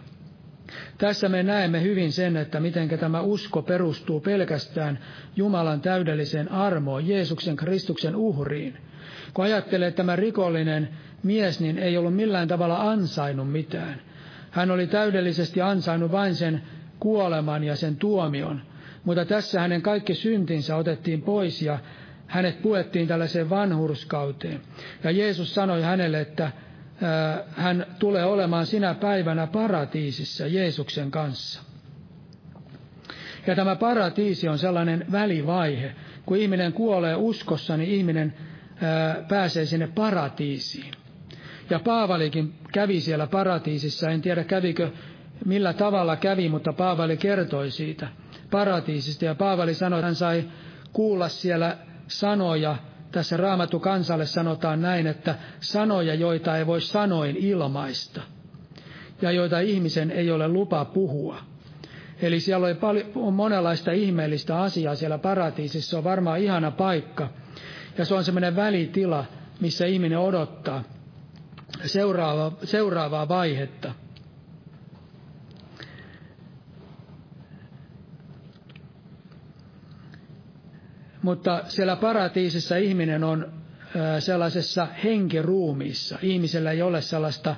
Tässä 0.98 1.30
me 1.30 1.44
näemme 1.44 1.82
hyvin 1.82 2.12
sen, 2.12 2.38
että 2.38 2.60
miten 2.60 2.90
tämä 2.90 3.22
usko 3.22 3.62
perustuu 3.62 4.20
pelkästään 4.20 5.00
Jumalan 5.36 5.82
täydelliseen 5.82 6.52
armoon, 6.52 7.08
Jeesuksen 7.08 7.56
Kristuksen 7.56 8.16
uhriin. 8.16 8.78
Kun 9.34 9.46
ajattelee, 9.46 9.88
että 9.88 9.98
tämä 9.98 10.16
rikollinen 10.16 10.90
mies 11.24 11.60
niin 11.60 11.78
ei 11.78 11.98
ollut 11.98 12.16
millään 12.16 12.48
tavalla 12.48 12.92
ansainnut 12.92 13.52
mitään. 13.52 14.02
Hän 14.52 14.72
oli 14.72 14.88
täydellisesti 14.88 15.62
ansainnut 15.62 16.12
vain 16.12 16.36
sen 16.36 16.62
kuoleman 17.00 17.64
ja 17.64 17.76
sen 17.76 17.96
tuomion, 17.96 18.62
mutta 19.04 19.26
tässä 19.26 19.62
hänen 19.62 19.82
kaikki 19.82 20.14
syntinsä 20.16 20.76
otettiin 20.76 21.22
pois 21.22 21.62
ja 21.62 21.80
hänet 22.28 22.62
puettiin 22.62 23.08
tällaiseen 23.08 23.50
vanhurskauteen. 23.50 24.62
Ja 25.04 25.12
Jeesus 25.12 25.56
sanoi 25.56 25.82
hänelle, 25.82 26.22
että 26.22 26.52
hän 27.56 27.86
tulee 28.00 28.26
olemaan 28.26 28.66
sinä 28.66 28.94
päivänä 28.94 29.48
paratiisissa 29.48 30.48
Jeesuksen 30.48 31.12
kanssa. 31.12 31.62
Ja 33.48 33.56
tämä 33.56 33.76
paratiisi 33.76 34.48
on 34.48 34.58
sellainen 34.58 35.06
välivaihe. 35.12 35.96
Kun 36.26 36.38
ihminen 36.38 36.74
kuolee 36.74 37.16
uskossa, 37.16 37.78
niin 37.78 37.90
ihminen 37.90 38.34
pääsee 39.28 39.66
sinne 39.66 39.88
paratiisiin. 39.88 40.92
Ja 41.70 41.80
Paavalikin 41.80 42.54
kävi 42.74 43.00
siellä 43.00 43.28
paratiisissa, 43.28 44.10
en 44.10 44.22
tiedä 44.22 44.44
kävikö 44.44 44.92
millä 45.46 45.74
tavalla 45.74 46.16
kävi, 46.16 46.50
mutta 46.50 46.74
Paavali 46.74 47.18
kertoi 47.18 47.72
siitä 47.72 48.08
paratiisista. 48.52 49.26
Ja 49.26 49.36
Paavali 49.36 49.74
sanoi, 49.74 50.00
että 50.00 50.06
hän 50.06 50.16
sai 50.16 50.44
kuulla 50.94 51.30
siellä 51.30 51.78
sanoja, 52.08 52.76
tässä 53.12 53.38
raamattu 53.38 53.80
kansalle 53.80 54.26
sanotaan 54.26 54.82
näin, 54.82 55.08
että 55.08 55.36
sanoja, 55.60 56.14
joita 56.16 56.58
ei 56.58 56.68
voi 56.68 56.82
sanoin 56.82 57.38
ilmaista, 57.38 58.22
ja 59.22 59.32
joita 59.32 59.60
ihmisen 59.60 60.12
ei 60.12 60.32
ole 60.32 60.48
lupa 60.48 60.86
puhua. 60.86 61.38
Eli 62.22 62.40
siellä 62.40 62.68
oli 62.68 62.76
paljon, 62.76 63.34
monenlaista 63.34 63.92
ihmeellistä 63.92 64.62
asiaa 64.62 64.96
siellä 64.96 65.18
paratiisissa, 65.18 65.90
se 65.90 65.98
on 65.98 66.04
varmaan 66.04 66.40
ihana 66.40 66.72
paikka, 66.72 67.30
ja 67.98 68.06
se 68.06 68.16
on 68.16 68.24
semmoinen 68.24 68.56
välitila, 68.56 69.26
missä 69.60 69.86
ihminen 69.86 70.20
odottaa 70.20 70.84
seuraava, 71.86 72.52
seuraavaa 72.64 73.28
vaihetta. 73.28 73.94
Mutta 81.22 81.64
siellä 81.68 81.96
paratiisissa 81.96 82.76
ihminen 82.76 83.24
on 83.24 83.54
sellaisessa 84.20 84.88
henkiruumiissa. 85.04 86.18
Ihmisellä 86.22 86.72
ei 86.72 86.82
ole 86.82 87.02
sellaista 87.02 87.56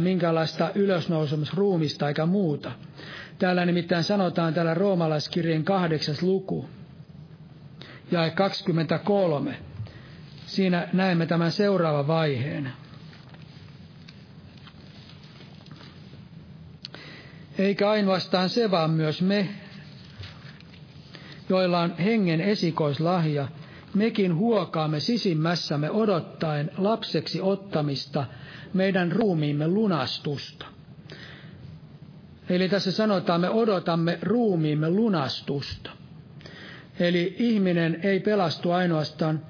minkälaista 0.00 0.70
ylösnousemusruumista 0.74 2.08
eikä 2.08 2.26
muuta. 2.26 2.72
Täällä 3.38 3.64
nimittäin 3.66 4.04
sanotaan 4.04 4.54
täällä 4.54 4.74
roomalaiskirjeen 4.74 5.64
kahdeksas 5.64 6.22
luku, 6.22 6.68
ja 8.10 8.30
23. 8.30 9.58
Siinä 10.46 10.88
näemme 10.92 11.26
tämän 11.26 11.52
seuraavan 11.52 12.06
vaiheen. 12.06 12.72
Eikä 17.58 17.90
ainoastaan 17.90 18.48
se, 18.48 18.70
vaan 18.70 18.90
myös 18.90 19.22
me, 19.22 19.48
joilla 21.48 21.80
on 21.80 21.96
hengen 21.96 22.40
esikoislahja, 22.40 23.48
mekin 23.94 24.34
huokaamme 24.34 25.00
sisimmässämme 25.00 25.90
odottaen 25.90 26.70
lapseksi 26.78 27.40
ottamista 27.40 28.24
meidän 28.74 29.12
ruumiimme 29.12 29.68
lunastusta. 29.68 30.66
Eli 32.48 32.68
tässä 32.68 32.92
sanotaan, 32.92 33.40
me 33.40 33.50
odotamme 33.50 34.18
ruumiimme 34.22 34.90
lunastusta. 34.90 35.90
Eli 37.00 37.36
ihminen 37.38 38.00
ei 38.02 38.20
pelastu 38.20 38.70
ainoastaan 38.70 39.42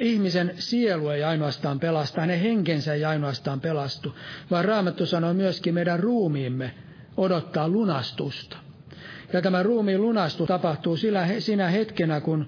ihmisen 0.00 0.52
sielu 0.58 1.08
ei 1.08 1.24
ainoastaan 1.24 1.80
pelasta, 1.80 2.20
hänen 2.20 2.40
henkensä 2.40 2.94
ei 2.94 3.04
ainoastaan 3.04 3.60
pelastu, 3.60 4.14
vaan 4.50 4.64
Raamattu 4.64 5.06
sanoo 5.06 5.34
myöskin 5.34 5.74
meidän 5.74 6.00
ruumiimme 6.00 6.74
odottaa 7.16 7.68
lunastusta. 7.68 8.63
Ja 9.34 9.42
tämä 9.42 9.62
ruumiin 9.62 10.02
lunastus 10.02 10.48
tapahtuu 10.48 10.96
sillä, 10.96 11.28
sinä 11.38 11.68
hetkenä, 11.68 12.20
kun 12.20 12.46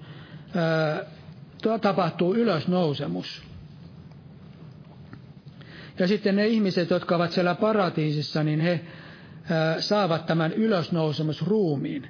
ää, 0.55 1.03
tapahtuu 1.81 2.35
ylösnousemus. 2.35 3.43
Ja 5.99 6.07
sitten 6.07 6.35
ne 6.35 6.47
ihmiset, 6.47 6.89
jotka 6.89 7.15
ovat 7.15 7.31
siellä 7.31 7.55
paratiisissa, 7.55 8.43
niin 8.43 8.59
he 8.59 8.79
ää, 9.49 9.81
saavat 9.81 10.25
tämän 10.25 10.53
ylösnousemusruumiin, 10.53 12.07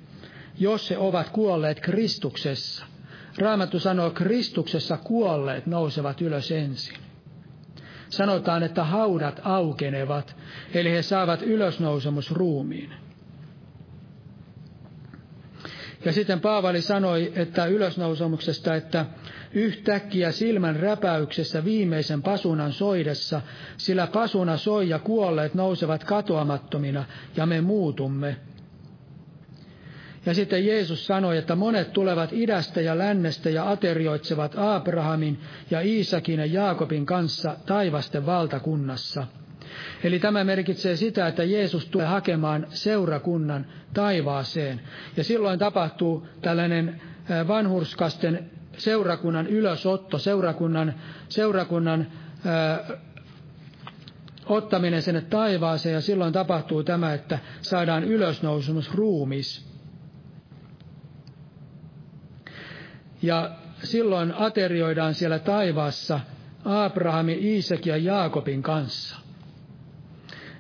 jos 0.59 0.89
he 0.89 0.97
ovat 0.97 1.29
kuolleet 1.29 1.79
Kristuksessa– 1.79 2.85
Raamattu 3.37 3.79
sanoo, 3.79 4.09
Kristuksessa 4.09 4.97
kuolleet 4.97 5.65
nousevat 5.65 6.21
ylös 6.21 6.51
ensin. 6.51 6.97
Sanotaan, 8.09 8.63
että 8.63 8.83
haudat 8.83 9.41
aukenevat, 9.43 10.35
eli 10.73 10.91
he 10.91 11.01
saavat 11.01 11.41
ylösnousemusruumiin. 11.41 12.93
Ja 16.05 16.11
sitten 16.11 16.39
Paavali 16.39 16.81
sanoi, 16.81 17.31
että 17.35 17.65
ylösnousemuksesta, 17.65 18.75
että 18.75 19.05
yhtäkkiä 19.53 20.31
silmän 20.31 20.75
räpäyksessä 20.75 21.65
viimeisen 21.65 22.21
pasunan 22.21 22.73
soidessa, 22.73 23.41
sillä 23.77 24.07
pasuna 24.07 24.57
soi 24.57 24.89
ja 24.89 24.99
kuolleet 24.99 25.53
nousevat 25.53 26.03
katoamattomina 26.03 27.05
ja 27.35 27.45
me 27.45 27.61
muutumme. 27.61 28.37
Ja 30.25 30.33
sitten 30.33 30.65
Jeesus 30.65 31.05
sanoi, 31.07 31.37
että 31.37 31.55
monet 31.55 31.93
tulevat 31.93 32.33
idästä 32.33 32.81
ja 32.81 32.97
lännestä 32.97 33.49
ja 33.49 33.71
aterioitsevat 33.71 34.55
Abrahamin 34.57 35.39
ja 35.71 35.81
Iisakin 35.81 36.39
ja 36.39 36.45
Jaakobin 36.45 37.05
kanssa 37.05 37.55
taivasten 37.65 38.25
valtakunnassa. 38.25 39.27
Eli 40.03 40.19
tämä 40.19 40.43
merkitsee 40.43 40.95
sitä, 40.95 41.27
että 41.27 41.43
Jeesus 41.43 41.85
tulee 41.85 42.07
hakemaan 42.07 42.67
seurakunnan 42.69 43.65
taivaaseen. 43.93 44.81
Ja 45.17 45.23
silloin 45.23 45.59
tapahtuu 45.59 46.27
tällainen 46.41 47.01
vanhurskasten 47.47 48.49
seurakunnan 48.77 49.47
ylösotto, 49.47 50.17
seurakunnan, 50.19 50.93
seurakunnan 51.29 52.07
ää, 52.45 52.79
ottaminen 54.45 55.01
sinne 55.01 55.21
taivaaseen, 55.21 55.93
ja 55.93 56.01
silloin 56.01 56.33
tapahtuu 56.33 56.83
tämä, 56.83 57.13
että 57.13 57.39
saadaan 57.61 58.03
ylösnousemus 58.03 58.95
ruumis. 58.95 59.67
Ja 63.21 63.51
silloin 63.83 64.33
aterioidaan 64.37 65.13
siellä 65.13 65.39
taivaassa 65.39 66.19
Abrahamin, 66.65 67.39
Iisak 67.43 67.85
ja 67.85 67.97
Jaakobin 67.97 68.63
kanssa. 68.63 69.26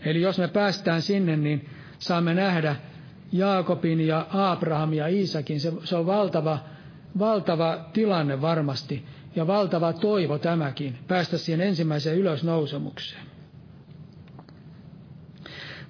Eli 0.07 0.21
jos 0.21 0.39
me 0.39 0.47
päästään 0.47 1.01
sinne, 1.01 1.37
niin 1.37 1.69
saamme 1.99 2.33
nähdä 2.33 2.75
Jaakobin 3.31 4.07
ja 4.07 4.27
Abraham 4.33 4.93
ja 4.93 5.07
Iisakin. 5.07 5.59
Se, 5.59 5.73
se 5.83 5.95
on 5.95 6.05
valtava, 6.05 6.59
valtava 7.19 7.89
tilanne 7.93 8.41
varmasti 8.41 9.05
ja 9.35 9.47
valtava 9.47 9.93
toivo 9.93 10.37
tämäkin, 10.37 10.97
päästä 11.07 11.37
siihen 11.37 11.61
ensimmäiseen 11.67 12.17
ylösnousemukseen. 12.17 13.21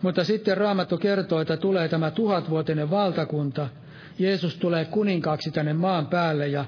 Mutta 0.01 0.23
sitten 0.23 0.58
Raamattu 0.58 0.97
kertoo, 0.97 1.41
että 1.41 1.58
tulee 1.58 1.88
tämä 1.89 2.12
tuhatvuotinen 2.12 2.89
valtakunta. 2.89 3.69
Jeesus 4.19 4.56
tulee 4.56 4.86
kuninkaaksi 4.86 5.51
tänne 5.51 5.73
maan 5.73 6.08
päälle 6.08 6.47
ja 6.47 6.65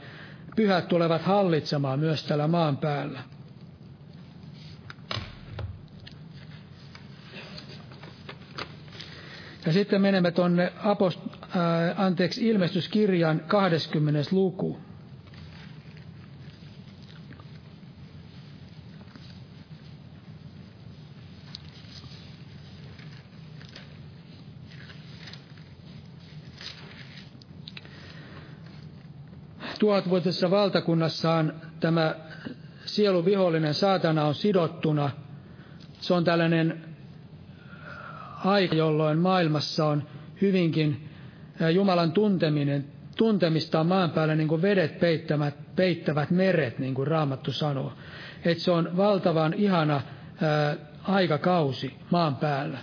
pyhät 0.56 0.88
tulevat 0.88 1.22
hallitsemaan 1.22 2.00
myös 2.00 2.24
tällä 2.24 2.48
maan 2.48 2.78
päällä. 2.78 3.20
Ja 9.70 9.74
sitten 9.74 10.02
menemme 10.02 10.32
tuonne 10.32 10.74
apost, 10.84 11.20
äh, 11.44 12.02
anteeksi, 12.02 12.48
ilmestyskirjan 12.48 13.40
20. 13.48 14.22
luku. 14.32 14.80
tuhatvuotisessa 29.80 30.52
valtakunnassaan 30.52 31.54
tämä 31.80 32.16
sieluvihollinen 32.86 33.74
saatana 33.74 34.26
on 34.26 34.36
sidottuna. 34.36 35.10
Se 36.00 36.14
on 36.14 36.24
tällainen 36.24 36.89
aika, 38.46 38.76
jolloin 38.76 39.20
maailmassa 39.20 39.86
on 39.86 40.04
hyvinkin 40.42 41.10
Jumalan 41.74 42.12
tunteminen, 42.12 42.86
tuntemista 43.18 43.80
on 43.80 43.88
maan 43.88 44.10
päällä 44.12 44.36
niin 44.36 44.48
kuin 44.48 44.62
vedet 44.62 45.00
peittävät, 45.00 45.56
peittävät 45.76 46.32
meret, 46.32 46.80
niin 46.80 46.94
kuin 46.94 47.08
Raamattu 47.08 47.52
sanoo. 47.52 47.94
Että 48.46 48.64
se 48.64 48.72
on 48.72 48.98
valtavan 48.98 49.54
ihana 49.54 50.02
ää, 50.42 50.76
aikakausi 51.04 51.94
maan 52.12 52.36
päällä. 52.36 52.78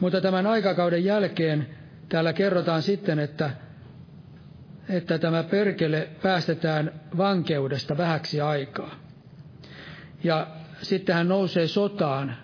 Mutta 0.00 0.20
tämän 0.20 0.46
aikakauden 0.46 1.04
jälkeen 1.04 1.66
täällä 2.08 2.32
kerrotaan 2.32 2.82
sitten, 2.82 3.18
että 3.18 3.50
että 4.88 5.18
tämä 5.18 5.42
perkele 5.42 6.08
päästetään 6.22 6.92
vankeudesta 7.16 7.96
vähäksi 7.96 8.40
aikaa. 8.40 8.94
Ja 10.24 10.46
sitten 10.82 11.14
hän 11.14 11.28
nousee 11.28 11.66
sotaan, 11.66 12.36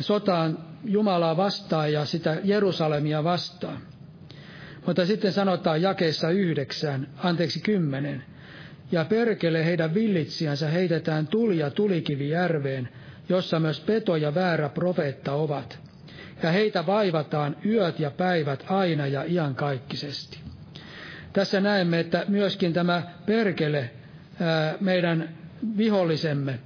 sotaan 0.00 0.58
Jumalaa 0.84 1.36
vastaan 1.36 1.92
ja 1.92 2.04
sitä 2.04 2.36
Jerusalemia 2.44 3.24
vastaan. 3.24 3.78
Mutta 4.86 5.06
sitten 5.06 5.32
sanotaan 5.32 5.82
jakeessa 5.82 6.30
yhdeksän, 6.30 7.08
anteeksi 7.16 7.60
kymmenen, 7.60 8.24
ja 8.92 9.04
perkele 9.04 9.64
heidän 9.64 9.94
villitsijänsä 9.94 10.68
heitetään 10.68 11.26
tuli 11.26 11.58
ja 11.58 11.70
tulikivi 11.70 12.28
järveen, 12.28 12.88
jossa 13.28 13.60
myös 13.60 13.80
peto 13.80 14.16
ja 14.16 14.34
väärä 14.34 14.68
profeetta 14.68 15.32
ovat 15.32 15.78
ja 16.42 16.50
heitä 16.50 16.86
vaivataan 16.86 17.56
yöt 17.66 18.00
ja 18.00 18.10
päivät 18.10 18.64
aina 18.68 19.06
ja 19.06 19.24
iankaikkisesti. 19.28 20.38
Tässä 21.32 21.60
näemme, 21.60 22.00
että 22.00 22.24
myöskin 22.28 22.72
tämä 22.72 23.02
perkele, 23.26 23.90
meidän 24.80 25.28
vihollisemme, 25.76 26.58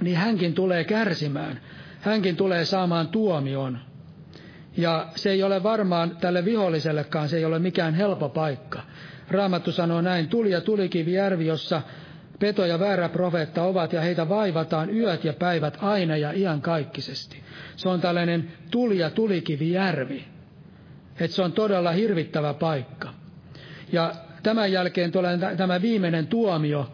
niin 0.00 0.16
hänkin 0.16 0.54
tulee 0.54 0.84
kärsimään. 0.84 1.60
Hänkin 2.04 2.36
tulee 2.36 2.64
saamaan 2.64 3.08
tuomion. 3.08 3.78
Ja 4.76 5.06
se 5.16 5.30
ei 5.30 5.42
ole 5.42 5.62
varmaan 5.62 6.16
tälle 6.16 6.44
vihollisellekaan, 6.44 7.28
se 7.28 7.36
ei 7.36 7.44
ole 7.44 7.58
mikään 7.58 7.94
helppo 7.94 8.28
paikka. 8.28 8.82
Raamattu 9.30 9.72
sanoo 9.72 10.00
näin, 10.00 10.28
tuli 10.28 10.50
ja 10.50 10.60
tulikivi 10.60 11.12
järvi, 11.12 11.46
jossa 11.46 11.82
peto 12.38 12.66
ja 12.66 12.78
väärä 12.80 13.08
profeetta 13.08 13.62
ovat, 13.62 13.92
ja 13.92 14.00
heitä 14.00 14.28
vaivataan 14.28 14.90
yöt 14.96 15.24
ja 15.24 15.32
päivät 15.32 15.78
aina 15.80 16.16
ja 16.16 16.32
iankaikkisesti. 16.32 17.42
Se 17.76 17.88
on 17.88 18.00
tällainen 18.00 18.52
tuli 18.70 18.98
ja 18.98 19.10
tulikivi 19.10 19.70
järvi. 19.72 20.24
Että 21.20 21.36
se 21.36 21.42
on 21.42 21.52
todella 21.52 21.92
hirvittävä 21.92 22.54
paikka. 22.54 23.08
Ja 23.92 24.12
tämän 24.42 24.72
jälkeen 24.72 25.12
tulee 25.12 25.38
tämä 25.56 25.82
viimeinen 25.82 26.26
tuomio. 26.26 26.88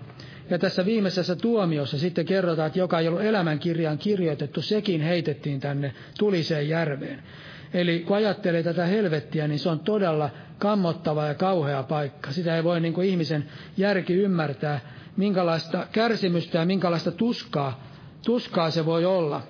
Ja 0.50 0.58
tässä 0.58 0.84
viimeisessä 0.84 1.36
tuomiossa 1.36 1.98
sitten 1.98 2.26
kerrotaan, 2.26 2.66
että 2.66 2.78
joka 2.78 3.00
ei 3.00 3.08
ollut 3.08 3.22
elämänkirjaan 3.22 3.98
kirjoitettu, 3.98 4.62
sekin 4.62 5.00
heitettiin 5.00 5.60
tänne 5.60 5.94
tuliseen 6.18 6.68
järveen. 6.68 7.22
Eli 7.74 7.98
kun 8.06 8.16
ajattelee 8.16 8.62
tätä 8.62 8.86
helvettiä, 8.86 9.48
niin 9.48 9.58
se 9.58 9.68
on 9.68 9.80
todella 9.80 10.30
kammottava 10.58 11.26
ja 11.26 11.34
kauhea 11.34 11.82
paikka. 11.82 12.32
Sitä 12.32 12.56
ei 12.56 12.64
voi 12.64 12.80
niin 12.80 12.94
kuin 12.94 13.08
ihmisen 13.08 13.48
järki 13.76 14.14
ymmärtää, 14.14 14.80
minkälaista 15.16 15.86
kärsimystä 15.92 16.58
ja 16.58 16.64
minkälaista 16.64 17.10
tuskaa, 17.10 17.84
tuskaa 18.24 18.70
se 18.70 18.86
voi 18.86 19.04
olla. 19.04 19.42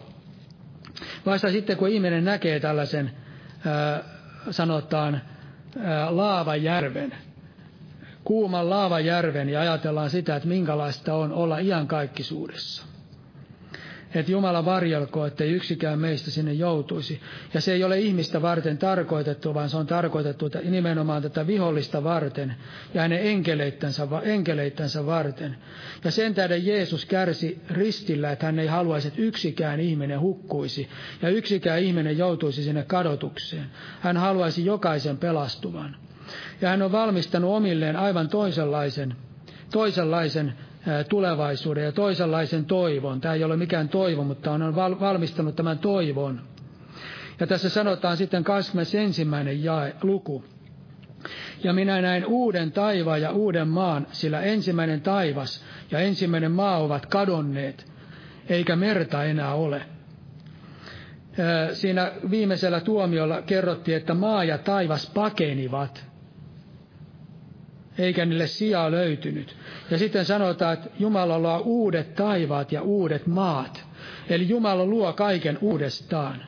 Vasta 1.27 1.51
sitten, 1.51 1.77
kun 1.77 1.89
ihminen 1.89 2.25
näkee 2.25 2.61
tällaisen, 2.61 3.11
sanotaan, 4.51 5.21
ää, 5.81 6.17
laavajärven, 6.17 7.15
kuuman 8.25 8.71
laavajärven, 8.71 9.49
ja 9.49 9.61
ajatellaan 9.61 10.11
sitä, 10.11 10.37
että 10.37 10.49
minkälaista 10.49 11.15
on 11.15 11.33
olla 11.33 11.59
iankaikkisuudessa 11.59 12.91
että 14.15 14.33
Jumala 14.33 14.65
varjelko, 14.65 15.27
ettei 15.27 15.51
yksikään 15.53 15.99
meistä 15.99 16.31
sinne 16.31 16.53
joutuisi. 16.53 17.21
Ja 17.55 17.61
se 17.61 17.73
ei 17.73 17.85
ole 17.85 17.99
ihmistä 17.99 18.43
varten 18.43 18.79
tarkoitettu, 18.79 19.55
vaan 19.55 19.69
se 19.69 19.77
on 19.77 19.87
tarkoitettu 19.87 20.51
nimenomaan 20.65 21.23
tätä 21.23 21.47
vihollista 21.47 22.05
varten 22.05 22.55
ja 22.95 23.03
hänen 23.03 23.27
enkeleittänsä, 23.27 24.09
enkeleittänsä 24.23 25.07
varten. 25.07 25.57
Ja 26.05 26.11
sen 26.11 26.35
tähden 26.35 26.67
Jeesus 26.67 27.05
kärsi 27.07 27.61
ristillä, 27.71 28.33
että 28.33 28.47
hän 28.47 28.59
ei 28.59 28.67
haluaisi, 28.67 29.09
että 29.09 29.23
yksikään 29.23 29.81
ihminen 29.81 30.21
hukkuisi 30.21 30.89
ja 31.23 31.29
yksikään 31.29 31.81
ihminen 31.81 32.19
joutuisi 32.19 32.63
sinne 32.63 32.83
kadotukseen. 32.83 33.67
Hän 34.01 34.17
haluaisi 34.17 34.65
jokaisen 34.65 35.19
pelastuvan. 35.19 35.97
Ja 36.61 36.69
hän 36.69 36.83
on 36.83 36.93
valmistanut 36.93 37.57
omilleen 37.57 37.97
aivan 37.97 38.29
toisenlaisen, 38.29 39.17
toisenlaisen 39.73 40.55
tulevaisuuden 41.09 41.85
ja 41.85 41.93
toisenlaisen 41.93 42.65
toivon. 42.65 43.21
Tämä 43.21 43.35
ei 43.35 43.45
ole 43.45 43.57
mikään 43.57 43.89
toivo, 43.89 44.25
mutta 44.25 44.53
on 44.53 44.75
valmistanut 44.77 45.57
tämän 45.57 45.79
toivon. 45.79 46.41
Ja 47.41 47.47
tässä 47.47 47.69
sanotaan 47.69 48.17
sitten 48.17 48.45
21. 48.45 49.27
jae, 49.61 49.97
luku. 50.03 50.45
Ja 51.65 51.73
minä 51.73 52.01
näin 52.03 52.27
uuden 52.27 52.73
taivaan 52.73 53.23
ja 53.23 53.31
uuden 53.31 53.69
maan, 53.69 54.07
sillä 54.13 54.41
ensimmäinen 54.41 55.01
taivas 55.01 55.65
ja 55.91 55.99
ensimmäinen 55.99 56.53
maa 56.53 56.79
ovat 56.79 57.07
kadonneet, 57.07 57.93
eikä 58.49 58.77
merta 58.77 59.25
enää 59.25 59.55
ole. 59.55 59.83
Siinä 61.73 62.13
viimeisellä 62.31 62.81
tuomiolla 62.81 63.43
kerrottiin, 63.43 63.97
että 63.97 64.15
maa 64.15 64.45
ja 64.45 64.59
taivas 64.59 65.11
pakenivat, 65.15 66.10
eikä 68.01 68.25
niille 68.27 68.47
sijaa 68.47 68.91
löytynyt. 68.91 69.57
Ja 69.91 69.99
sitten 69.99 70.25
sanotaan, 70.25 70.75
että 70.75 70.91
Jumala 70.99 71.39
luo 71.39 71.59
uudet 71.59 72.15
taivaat 72.15 72.73
ja 72.73 72.83
uudet 72.83 73.27
maat. 73.27 73.85
Eli 74.29 74.49
Jumala 74.49 74.85
luo 74.87 75.13
kaiken 75.13 75.59
uudestaan. 75.61 76.43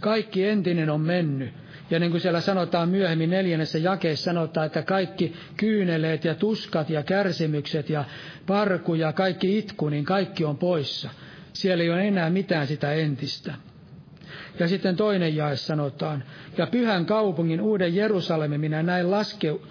Kaikki 0.00 0.44
entinen 0.48 0.90
on 0.90 1.00
mennyt. 1.00 1.50
Ja 1.90 1.98
niin 1.98 2.10
kuin 2.10 2.20
siellä 2.20 2.40
sanotaan 2.40 2.88
myöhemmin 2.88 3.30
neljännessä 3.30 3.78
jakeessa, 3.78 4.24
sanotaan, 4.24 4.66
että 4.66 4.82
kaikki 4.82 5.34
kyyneleet 5.56 6.24
ja 6.24 6.34
tuskat 6.34 6.90
ja 6.90 7.02
kärsimykset 7.02 7.90
ja 7.90 8.04
parku 8.46 8.94
ja 8.94 9.12
kaikki 9.12 9.58
itku, 9.58 9.88
niin 9.88 10.04
kaikki 10.04 10.44
on 10.44 10.58
poissa. 10.58 11.10
Siellä 11.52 11.84
ei 11.84 11.90
ole 11.90 12.08
enää 12.08 12.30
mitään 12.30 12.66
sitä 12.66 12.92
entistä. 12.92 13.54
Ja 14.58 14.68
sitten 14.68 14.96
toinen 14.96 15.36
jae 15.36 15.56
sanotaan, 15.56 16.24
ja 16.58 16.66
pyhän 16.66 17.06
kaupungin 17.06 17.60
uuden 17.60 17.94
Jerusalemin 17.94 18.60
minä 18.60 18.82
näin 18.82 19.10
laskeu, 19.10 19.62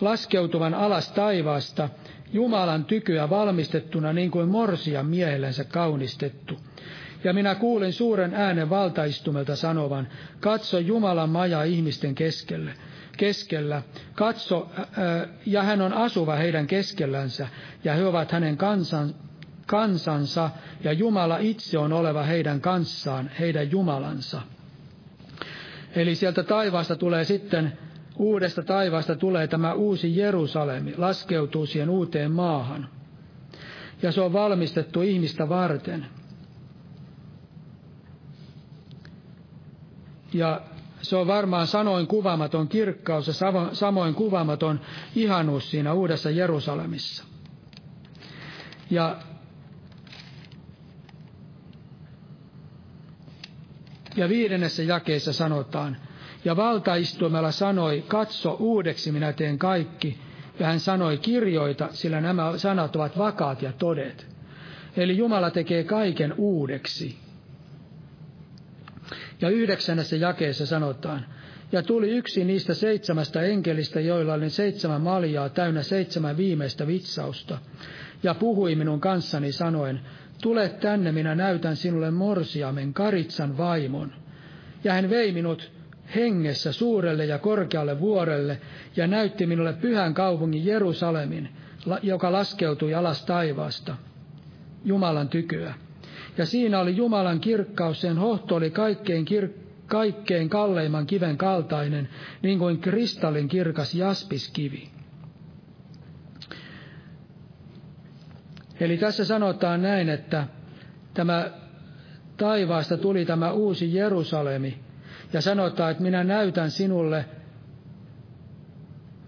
laskeutuvan 0.00 0.74
alas 0.74 1.12
taivaasta, 1.12 1.88
Jumalan 2.32 2.84
tykyä 2.84 3.30
valmistettuna 3.30 4.12
niin 4.12 4.30
kuin 4.30 4.48
morsia 4.48 5.02
miehellensä 5.02 5.64
kaunistettu. 5.64 6.60
Ja 7.24 7.32
minä 7.32 7.54
kuulin 7.54 7.92
suuren 7.92 8.34
äänen 8.34 8.70
valtaistumelta 8.70 9.56
sanovan, 9.56 10.08
katso 10.40 10.78
Jumalan 10.78 11.28
maja 11.30 11.62
ihmisten 11.62 12.14
keskelle, 12.14 12.74
keskellä, 13.16 13.82
katso, 14.14 14.70
ja 15.46 15.62
hän 15.62 15.80
on 15.82 15.92
asuva 15.92 16.34
heidän 16.36 16.66
keskellänsä, 16.66 17.48
ja 17.84 17.94
he 17.94 18.04
ovat 18.04 18.32
hänen 18.32 18.56
kansan, 18.56 19.14
kansansa, 19.66 20.50
ja 20.84 20.92
Jumala 20.92 21.38
itse 21.38 21.78
on 21.78 21.92
oleva 21.92 22.22
heidän 22.22 22.60
kanssaan, 22.60 23.30
heidän 23.40 23.70
Jumalansa. 23.70 24.42
Eli 25.96 26.14
sieltä 26.14 26.42
taivaasta 26.42 26.96
tulee 26.96 27.24
sitten, 27.24 27.78
uudesta 28.16 28.62
taivaasta 28.62 29.16
tulee 29.16 29.46
tämä 29.46 29.72
uusi 29.72 30.16
Jerusalemi, 30.16 30.94
laskeutuu 30.96 31.66
siihen 31.66 31.90
uuteen 31.90 32.32
maahan. 32.32 32.88
ja 34.02 34.12
se 34.12 34.20
on 34.20 34.32
valmistettu 34.32 35.02
ihmistä 35.02 35.48
varten. 35.48 36.06
Ja 40.32 40.60
se 41.02 41.16
on 41.16 41.26
varmaan 41.26 41.66
sanoin 41.66 42.06
kuvaamaton 42.06 42.68
kirkkaus 42.68 43.26
ja 43.26 43.34
samoin 43.72 44.14
kuvaamaton 44.14 44.80
ihanuus 45.14 45.70
siinä 45.70 45.92
uudessa 45.92 46.30
Jerusalemissa. 46.30 47.24
Ja, 48.90 49.16
ja 54.16 54.28
viidennessä 54.28 54.82
jakeessa 54.82 55.32
sanotaan, 55.32 55.96
ja 56.44 56.56
valtaistuimella 56.56 57.50
sanoi, 57.50 58.04
katso 58.08 58.56
uudeksi 58.60 59.12
minä 59.12 59.32
teen 59.32 59.58
kaikki, 59.58 60.18
ja 60.58 60.66
hän 60.66 60.80
sanoi, 60.80 61.18
kirjoita, 61.18 61.88
sillä 61.92 62.20
nämä 62.20 62.52
sanat 62.58 62.96
ovat 62.96 63.18
vakaat 63.18 63.62
ja 63.62 63.72
todet. 63.72 64.26
Eli 64.96 65.16
Jumala 65.16 65.50
tekee 65.50 65.84
kaiken 65.84 66.34
uudeksi. 66.38 67.18
Ja 69.40 69.48
yhdeksännessä 69.48 70.16
jakeessa 70.16 70.66
sanotaan, 70.66 71.26
ja 71.72 71.82
tuli 71.82 72.10
yksi 72.10 72.44
niistä 72.44 72.74
seitsemästä 72.74 73.42
enkelistä, 73.42 74.00
joilla 74.00 74.34
oli 74.34 74.50
seitsemän 74.50 75.00
maljaa 75.00 75.48
täynnä 75.48 75.82
seitsemän 75.82 76.36
viimeistä 76.36 76.86
vitsausta, 76.86 77.58
ja 78.22 78.34
puhui 78.34 78.74
minun 78.74 79.00
kanssani 79.00 79.52
sanoen, 79.52 80.00
tule 80.42 80.68
tänne, 80.68 81.12
minä 81.12 81.34
näytän 81.34 81.76
sinulle 81.76 82.10
morsiamen, 82.10 82.94
Karitsan 82.94 83.58
vaimon. 83.58 84.12
Ja 84.84 84.92
hän 84.92 85.10
vei 85.10 85.32
minut 85.32 85.72
hengessä 86.14 86.72
suurelle 86.72 87.24
ja 87.24 87.38
korkealle 87.38 88.00
vuorelle 88.00 88.60
ja 88.96 89.06
näytti 89.06 89.46
minulle 89.46 89.72
pyhän 89.72 90.14
kaupungin 90.14 90.66
Jerusalemin, 90.66 91.48
joka 92.02 92.32
laskeutui 92.32 92.94
alas 92.94 93.24
taivaasta, 93.24 93.96
Jumalan 94.84 95.28
tyköä. 95.28 95.74
Ja 96.38 96.46
siinä 96.46 96.80
oli 96.80 96.96
Jumalan 96.96 97.40
kirkkaus, 97.40 98.00
sen 98.00 98.18
hohto 98.18 98.54
oli 98.54 98.70
kaikkein, 98.70 99.26
kir- 99.30 99.52
kaikkein 99.86 100.48
kalleimman 100.48 101.06
kiven 101.06 101.36
kaltainen, 101.36 102.08
niin 102.42 102.58
kuin 102.58 102.78
kristallin 102.78 103.48
kirkas 103.48 103.94
jaspiskivi. 103.94 104.95
Eli 108.80 108.96
tässä 108.96 109.24
sanotaan 109.24 109.82
näin, 109.82 110.08
että 110.08 110.46
tämä 111.14 111.50
taivaasta 112.36 112.96
tuli 112.96 113.24
tämä 113.24 113.52
uusi 113.52 113.94
Jerusalemi, 113.94 114.78
ja 115.32 115.40
sanotaan, 115.40 115.90
että 115.90 116.02
minä 116.02 116.24
näytän 116.24 116.70
sinulle 116.70 117.24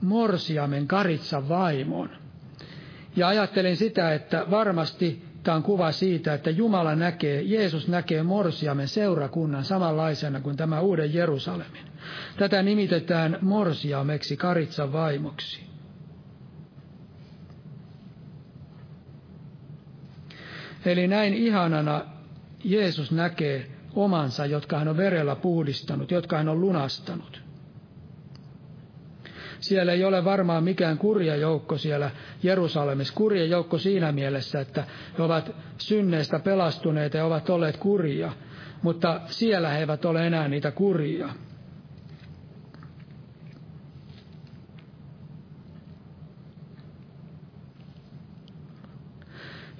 morsiamen 0.00 0.86
karitsan 0.86 1.48
vaimon. 1.48 2.10
Ja 3.16 3.28
ajattelin 3.28 3.76
sitä, 3.76 4.14
että 4.14 4.46
varmasti 4.50 5.22
tämä 5.42 5.56
on 5.56 5.62
kuva 5.62 5.92
siitä, 5.92 6.34
että 6.34 6.50
Jumala 6.50 6.94
näkee, 6.94 7.42
Jeesus 7.42 7.88
näkee 7.88 8.22
morsiamen 8.22 8.88
seurakunnan 8.88 9.64
samanlaisena 9.64 10.40
kuin 10.40 10.56
tämä 10.56 10.80
uuden 10.80 11.14
Jerusalemin. 11.14 11.84
Tätä 12.36 12.62
nimitetään 12.62 13.38
morsiameksi 13.42 14.36
karitsan 14.36 14.92
vaimoksi. 14.92 15.67
Eli 20.84 21.06
näin 21.08 21.34
ihanana 21.34 22.04
Jeesus 22.64 23.12
näkee 23.12 23.66
omansa, 23.94 24.46
jotka 24.46 24.78
hän 24.78 24.88
on 24.88 24.96
verellä 24.96 25.36
puhdistanut, 25.36 26.10
jotka 26.10 26.36
hän 26.36 26.48
on 26.48 26.60
lunastanut. 26.60 27.42
Siellä 29.60 29.92
ei 29.92 30.04
ole 30.04 30.24
varmaan 30.24 30.64
mikään 30.64 30.98
kurja 30.98 31.36
joukko 31.36 31.78
siellä 31.78 32.10
Jerusalemissa. 32.42 33.14
Kurja 33.14 33.44
joukko 33.44 33.78
siinä 33.78 34.12
mielessä, 34.12 34.60
että 34.60 34.84
he 35.18 35.22
ovat 35.22 35.50
synneistä 35.78 36.38
pelastuneita 36.38 37.16
ja 37.16 37.24
ovat 37.24 37.50
olleet 37.50 37.76
kurja, 37.76 38.32
mutta 38.82 39.20
siellä 39.26 39.68
he 39.68 39.78
eivät 39.78 40.04
ole 40.04 40.26
enää 40.26 40.48
niitä 40.48 40.70
kurjia. 40.70 41.28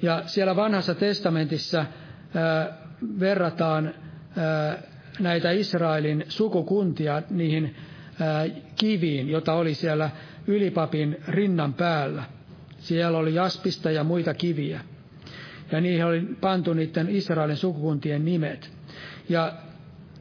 Ja 0.03 0.23
siellä 0.27 0.57
vanhassa 0.57 0.95
testamentissa 0.95 1.87
verrataan 3.21 3.95
näitä 5.21 5.51
Israelin 5.51 6.25
sukukuntia 6.29 7.23
niihin 7.31 7.77
kiviin, 8.77 9.29
jota 9.29 9.53
oli 9.53 9.75
siellä 9.75 10.11
ylipapin 10.47 11.17
rinnan 11.29 11.75
päällä. 11.75 12.25
Siellä 12.79 13.19
oli 13.19 13.35
jaspista 13.35 13.91
ja 13.91 14.05
muita 14.05 14.35
kiviä. 14.35 14.81
Ja 15.73 15.81
niihin 15.81 16.05
oli 16.05 16.21
pantu 16.41 16.75
niiden 16.75 17.09
Israelin 17.09 17.57
sukukuntien 17.57 18.25
nimet. 18.25 18.71
Ja 19.29 19.53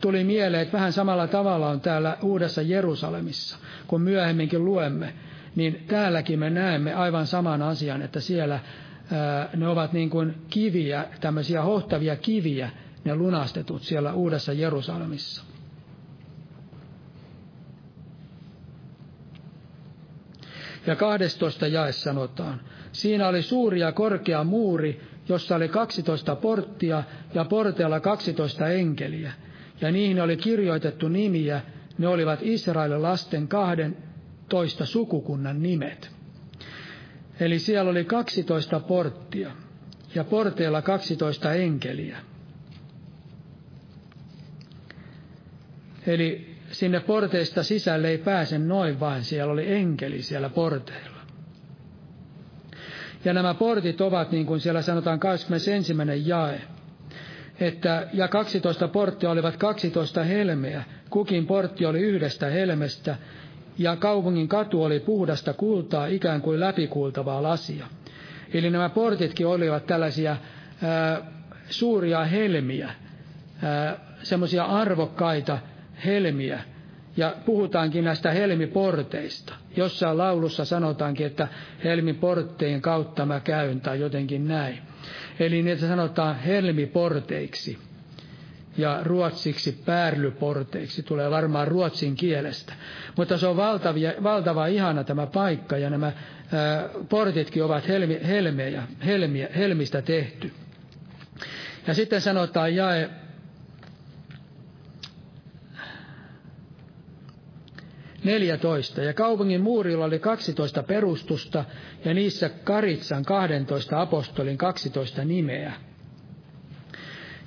tuli 0.01 0.23
mieleen, 0.23 0.61
että 0.61 0.77
vähän 0.77 0.93
samalla 0.93 1.27
tavalla 1.27 1.69
on 1.69 1.81
täällä 1.81 2.17
Uudessa 2.21 2.61
Jerusalemissa, 2.61 3.57
kun 3.87 4.01
myöhemminkin 4.01 4.65
luemme, 4.65 5.13
niin 5.55 5.83
täälläkin 5.87 6.39
me 6.39 6.49
näemme 6.49 6.93
aivan 6.93 7.27
saman 7.27 7.61
asian, 7.61 8.01
että 8.01 8.19
siellä 8.19 8.59
ne 9.55 9.67
ovat 9.67 9.93
niin 9.93 10.09
kuin 10.09 10.35
kiviä, 10.49 11.05
tämmöisiä 11.21 11.61
hohtavia 11.61 12.15
kiviä, 12.15 12.69
ne 13.03 13.15
lunastetut 13.15 13.81
siellä 13.81 14.13
Uudessa 14.13 14.53
Jerusalemissa. 14.53 15.43
Ja 20.87 20.95
12 20.95 21.67
jae 21.67 21.91
sanotaan, 21.91 22.61
siinä 22.91 23.27
oli 23.27 23.41
suuri 23.41 23.79
ja 23.79 23.91
korkea 23.91 24.43
muuri, 24.43 25.01
jossa 25.29 25.55
oli 25.55 25.67
12 25.67 26.35
porttia 26.35 27.03
ja 27.33 27.45
porteilla 27.45 27.99
12 27.99 28.67
enkeliä. 28.67 29.31
Ja 29.81 29.91
niihin 29.91 30.21
oli 30.21 30.37
kirjoitettu 30.37 31.07
nimiä, 31.07 31.61
ne 31.97 32.07
olivat 32.07 32.39
Israelin 32.41 33.01
lasten 33.01 33.47
kahden 33.47 33.97
toista 34.49 34.85
sukukunnan 34.85 35.63
nimet. 35.63 36.16
Eli 37.39 37.59
siellä 37.59 37.91
oli 37.91 38.05
12 38.05 38.79
porttia 38.79 39.51
ja 40.15 40.23
porteilla 40.23 40.81
12 40.81 41.53
enkeliä. 41.53 42.17
Eli 46.07 46.55
sinne 46.71 46.99
porteista 46.99 47.63
sisälle 47.63 48.09
ei 48.09 48.17
pääse 48.17 48.57
noin 48.57 48.99
vain, 48.99 49.23
siellä 49.23 49.53
oli 49.53 49.73
enkeli 49.73 50.21
siellä 50.21 50.49
porteilla. 50.49 51.17
Ja 53.25 53.33
nämä 53.33 53.53
portit 53.53 54.01
ovat, 54.01 54.31
niin 54.31 54.45
kuin 54.45 54.59
siellä 54.59 54.81
sanotaan 54.81 55.19
21. 55.19 55.93
jae, 56.25 56.61
että, 57.59 58.07
ja 58.13 58.27
12 58.27 58.87
porttia 58.87 59.29
olivat 59.31 59.57
12 59.57 60.23
helmeä, 60.23 60.83
kukin 61.09 61.47
portti 61.47 61.85
oli 61.85 61.99
yhdestä 61.99 62.45
helmestä, 62.49 63.15
ja 63.77 63.95
kaupungin 63.95 64.47
katu 64.47 64.83
oli 64.83 64.99
puhdasta 64.99 65.53
kultaa, 65.53 66.05
ikään 66.07 66.41
kuin 66.41 66.59
läpikuultavaa 66.59 67.43
lasia. 67.43 67.87
Eli 68.53 68.69
nämä 68.69 68.89
portitkin 68.89 69.47
olivat 69.47 69.85
tällaisia 69.87 70.37
ää, 70.83 71.21
suuria 71.69 72.23
helmiä, 72.23 72.89
semmoisia 74.23 74.63
arvokkaita 74.63 75.57
helmiä. 76.05 76.59
Ja 77.17 77.35
puhutaankin 77.45 78.03
näistä 78.03 78.31
helmiporteista. 78.31 79.55
Jossain 79.75 80.17
laulussa 80.17 80.65
sanotaankin, 80.65 81.25
että 81.27 81.47
helmiportteen 81.83 82.81
kautta 82.81 83.25
mä 83.25 83.39
käyn 83.39 83.81
tai 83.81 83.99
jotenkin 83.99 84.47
näin. 84.47 84.79
Eli 85.39 85.61
niitä 85.63 85.87
sanotaan 85.87 86.35
helmiporteiksi 86.39 87.77
ja 88.77 88.99
ruotsiksi 89.03 89.71
päärlyporteiksi, 89.85 91.03
tulee 91.03 91.29
varmaan 91.31 91.67
ruotsin 91.67 92.15
kielestä. 92.15 92.73
Mutta 93.17 93.37
se 93.37 93.47
on 93.47 93.57
valtavia, 93.57 94.13
valtava 94.23 94.67
ihana 94.67 95.03
tämä 95.03 95.27
paikka 95.27 95.77
ja 95.77 95.89
nämä 95.89 96.05
ää, 96.53 96.89
portitkin 97.09 97.63
ovat 97.63 97.87
helmi, 97.87 98.19
helmejä, 98.27 98.83
helmiä, 99.05 99.47
helmistä 99.55 100.01
tehty. 100.01 100.51
Ja 101.87 101.93
sitten 101.93 102.21
sanotaan 102.21 102.75
jae 102.75 103.09
14. 108.23 109.01
Ja 109.03 109.13
kaupungin 109.13 109.61
muurilla 109.61 110.05
oli 110.05 110.19
12 110.19 110.83
perustusta, 110.83 111.65
ja 112.05 112.13
niissä 112.13 112.49
Karitsan 112.49 113.25
12 113.25 114.01
apostolin 114.01 114.57
12 114.57 115.25
nimeä. 115.25 115.73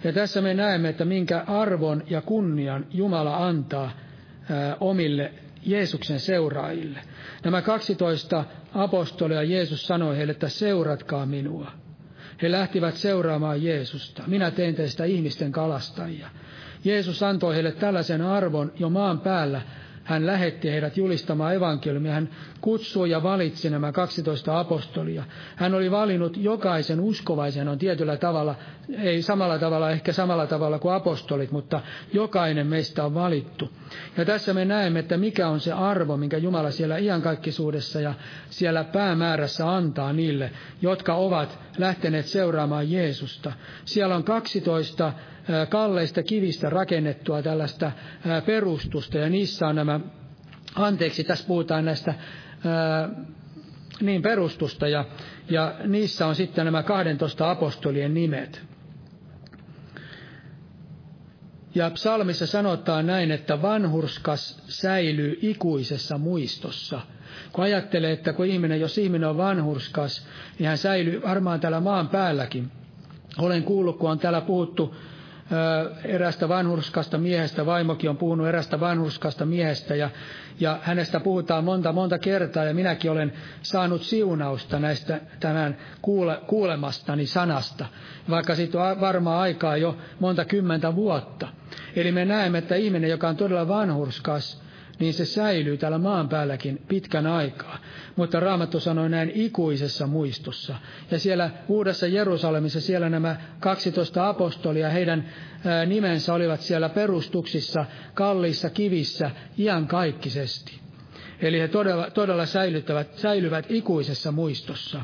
Ja 0.04 0.12
tässä 0.12 0.40
me 0.40 0.54
näemme, 0.54 0.88
että 0.88 1.04
minkä 1.04 1.44
arvon 1.46 2.02
ja 2.10 2.20
kunnian 2.20 2.86
Jumala 2.90 3.46
antaa 3.46 3.90
omille 4.80 5.32
Jeesuksen 5.66 6.20
seuraajille. 6.20 6.98
Nämä 7.44 7.62
12 7.62 8.44
apostolia 8.74 9.42
Jeesus 9.42 9.86
sanoi 9.86 10.16
heille, 10.16 10.30
että 10.30 10.48
seuratkaa 10.48 11.26
minua. 11.26 11.72
He 12.42 12.50
lähtivät 12.50 12.94
seuraamaan 12.94 13.62
Jeesusta. 13.62 14.22
Minä 14.26 14.50
tein 14.50 14.74
teistä 14.74 15.04
ihmisten 15.04 15.52
kalastajia. 15.52 16.28
Jeesus 16.84 17.22
antoi 17.22 17.54
heille 17.54 17.72
tällaisen 17.72 18.22
arvon 18.22 18.72
jo 18.78 18.90
maan 18.90 19.20
päällä, 19.20 19.60
hän 20.10 20.26
lähetti 20.26 20.70
heidät 20.70 20.96
julistamaan 20.96 21.54
evankeliumia. 21.54 22.12
Hän 22.12 22.28
kutsui 22.60 23.10
ja 23.10 23.22
valitsi 23.22 23.70
nämä 23.70 23.92
12 23.92 24.60
apostolia. 24.60 25.24
Hän 25.56 25.74
oli 25.74 25.90
valinnut 25.90 26.36
jokaisen 26.36 27.00
uskovaisen 27.00 27.68
on 27.68 27.78
tietyllä 27.78 28.16
tavalla, 28.16 28.54
ei 28.98 29.22
samalla 29.22 29.58
tavalla, 29.58 29.90
ehkä 29.90 30.12
samalla 30.12 30.46
tavalla 30.46 30.78
kuin 30.78 30.94
apostolit, 30.94 31.50
mutta 31.50 31.80
jokainen 32.12 32.66
meistä 32.66 33.04
on 33.04 33.14
valittu. 33.14 33.70
Ja 34.16 34.24
tässä 34.24 34.54
me 34.54 34.64
näemme, 34.64 34.98
että 34.98 35.16
mikä 35.16 35.48
on 35.48 35.60
se 35.60 35.72
arvo, 35.72 36.16
minkä 36.16 36.36
Jumala 36.36 36.70
siellä 36.70 36.98
iankaikkisuudessa 36.98 38.00
ja 38.00 38.14
siellä 38.50 38.84
päämäärässä 38.84 39.74
antaa 39.74 40.12
niille, 40.12 40.50
jotka 40.82 41.14
ovat 41.14 41.58
lähteneet 41.78 42.26
seuraamaan 42.26 42.90
Jeesusta. 42.90 43.52
Siellä 43.84 44.16
on 44.16 44.24
12 44.24 45.12
kalleista 45.68 46.22
kivistä 46.22 46.70
rakennettua 46.70 47.42
tällaista 47.42 47.92
perustusta, 48.46 49.18
ja 49.18 49.28
niissä 49.28 49.66
on 49.66 49.76
nämä, 49.76 50.00
anteeksi, 50.74 51.24
tässä 51.24 51.46
puhutaan 51.46 51.84
näistä 51.84 52.14
niin 54.00 54.22
perustusta, 54.22 54.88
ja, 54.88 55.04
ja 55.50 55.74
niissä 55.86 56.26
on 56.26 56.34
sitten 56.34 56.64
nämä 56.64 56.82
12 56.82 57.50
apostolien 57.50 58.14
nimet. 58.14 58.62
Ja 61.74 61.90
psalmissa 61.90 62.46
sanotaan 62.46 63.06
näin, 63.06 63.30
että 63.30 63.62
vanhurskas 63.62 64.62
säilyy 64.68 65.38
ikuisessa 65.42 66.18
muistossa. 66.18 67.00
Kun 67.52 67.64
ajattelee, 67.64 68.12
että 68.12 68.32
kun 68.32 68.46
ihminen, 68.46 68.80
jos 68.80 68.98
ihminen 68.98 69.28
on 69.28 69.36
vanhurskas, 69.36 70.26
niin 70.58 70.68
hän 70.68 70.78
säilyy 70.78 71.22
varmaan 71.22 71.60
täällä 71.60 71.80
maan 71.80 72.08
päälläkin. 72.08 72.70
Olen 73.38 73.62
kuullut, 73.62 73.98
kun 73.98 74.10
on 74.10 74.18
täällä 74.18 74.40
puhuttu 74.40 74.94
erästä 76.04 76.48
vanhurskasta 76.48 77.18
miehestä, 77.18 77.66
vaimokin 77.66 78.10
on 78.10 78.16
puhunut 78.16 78.46
erästä 78.46 78.80
vanhurskasta 78.80 79.46
miehestä 79.46 79.94
ja, 79.94 80.10
ja 80.60 80.78
hänestä 80.82 81.20
puhutaan 81.20 81.64
monta 81.64 81.92
monta 81.92 82.18
kertaa 82.18 82.64
ja 82.64 82.74
minäkin 82.74 83.10
olen 83.10 83.32
saanut 83.62 84.02
siunausta 84.02 84.78
näistä 84.78 85.20
tämän 85.40 85.76
kuule, 86.02 86.40
kuulemastani 86.46 87.26
sanasta, 87.26 87.86
vaikka 88.30 88.54
siitä 88.54 88.82
on 88.82 89.00
varmaan 89.00 89.40
aikaa 89.40 89.76
jo 89.76 89.96
monta 90.20 90.44
kymmentä 90.44 90.94
vuotta. 90.94 91.48
Eli 91.96 92.12
me 92.12 92.24
näemme, 92.24 92.58
että 92.58 92.74
ihminen, 92.74 93.10
joka 93.10 93.28
on 93.28 93.36
todella 93.36 93.68
vanhurskas, 93.68 94.62
niin 95.00 95.14
se 95.14 95.24
säilyy 95.24 95.76
täällä 95.76 95.98
maan 95.98 96.28
päälläkin 96.28 96.82
pitkän 96.88 97.26
aikaa. 97.26 97.78
Mutta 98.16 98.40
Raamattu 98.40 98.80
sanoi 98.80 99.10
näin 99.10 99.32
ikuisessa 99.34 100.06
muistossa. 100.06 100.74
Ja 101.10 101.18
siellä 101.18 101.50
Uudessa 101.68 102.06
Jerusalemissa, 102.06 102.80
siellä 102.80 103.08
nämä 103.10 103.36
12 103.60 104.28
apostolia, 104.28 104.88
heidän 104.88 105.28
nimensä 105.86 106.34
olivat 106.34 106.60
siellä 106.60 106.88
perustuksissa, 106.88 107.84
kalliissa 108.14 108.70
kivissä, 108.70 109.30
iankaikkisesti. 109.58 110.80
Eli 111.40 111.60
he 111.60 111.68
todella, 111.68 112.10
todella 112.10 112.46
säilyvät 113.16 113.66
ikuisessa 113.68 114.32
muistossa. 114.32 115.00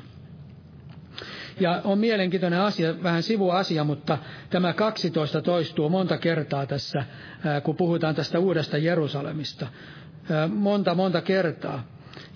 Ja 1.60 1.80
on 1.84 1.98
mielenkiintoinen 1.98 2.60
asia, 2.60 3.02
vähän 3.02 3.22
sivuasia, 3.22 3.84
mutta 3.84 4.18
tämä 4.50 4.72
12 4.72 5.42
toistuu 5.42 5.88
monta 5.88 6.18
kertaa 6.18 6.66
tässä, 6.66 7.04
kun 7.62 7.76
puhutaan 7.76 8.14
tästä 8.14 8.38
uudesta 8.38 8.78
Jerusalemista. 8.78 9.66
Monta, 10.48 10.94
monta 10.94 11.20
kertaa. 11.20 11.86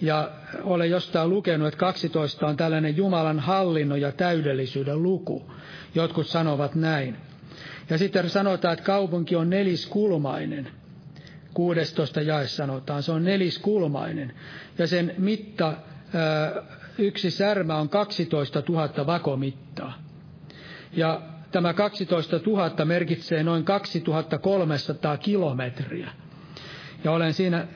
Ja 0.01 0.31
olen 0.63 0.91
jostain 0.91 1.31
lukenut, 1.31 1.69
että 1.69 1.79
12 1.79 2.47
on 2.47 2.57
tällainen 2.57 2.97
Jumalan 2.97 3.41
hallinnon 3.41 4.01
ja 4.01 4.13
täydellisyyden 4.13 5.03
luku. 5.03 5.51
Jotkut 5.95 6.27
sanovat 6.27 6.75
näin. 6.75 7.17
Ja 7.91 7.99
sitten 7.99 8.31
sanotaan, 8.31 8.73
että 8.73 8.85
kaupunki 8.85 9.37
on 9.37 9.51
neliskulmainen. 9.51 10.69
16 11.55 12.21
jae 12.21 12.47
sanotaan, 12.47 13.03
se 13.03 13.13
on 13.13 13.25
neliskulmainen. 13.25 14.33
Ja 14.79 14.87
sen 14.87 15.15
mitta 15.19 15.75
yksi 16.99 17.31
särmä 17.31 17.77
on 17.77 17.89
12 17.89 18.63
000 18.69 19.07
vakomittaa. 19.07 19.93
Ja 20.93 21.21
tämä 21.53 21.73
12 21.75 22.41
000 22.47 22.85
merkitsee 22.85 23.43
noin 23.43 23.65
2300 23.65 25.17
kilometriä. 25.17 26.11
Ja 27.05 27.13
olen 27.13 27.35
siinä 27.35 27.67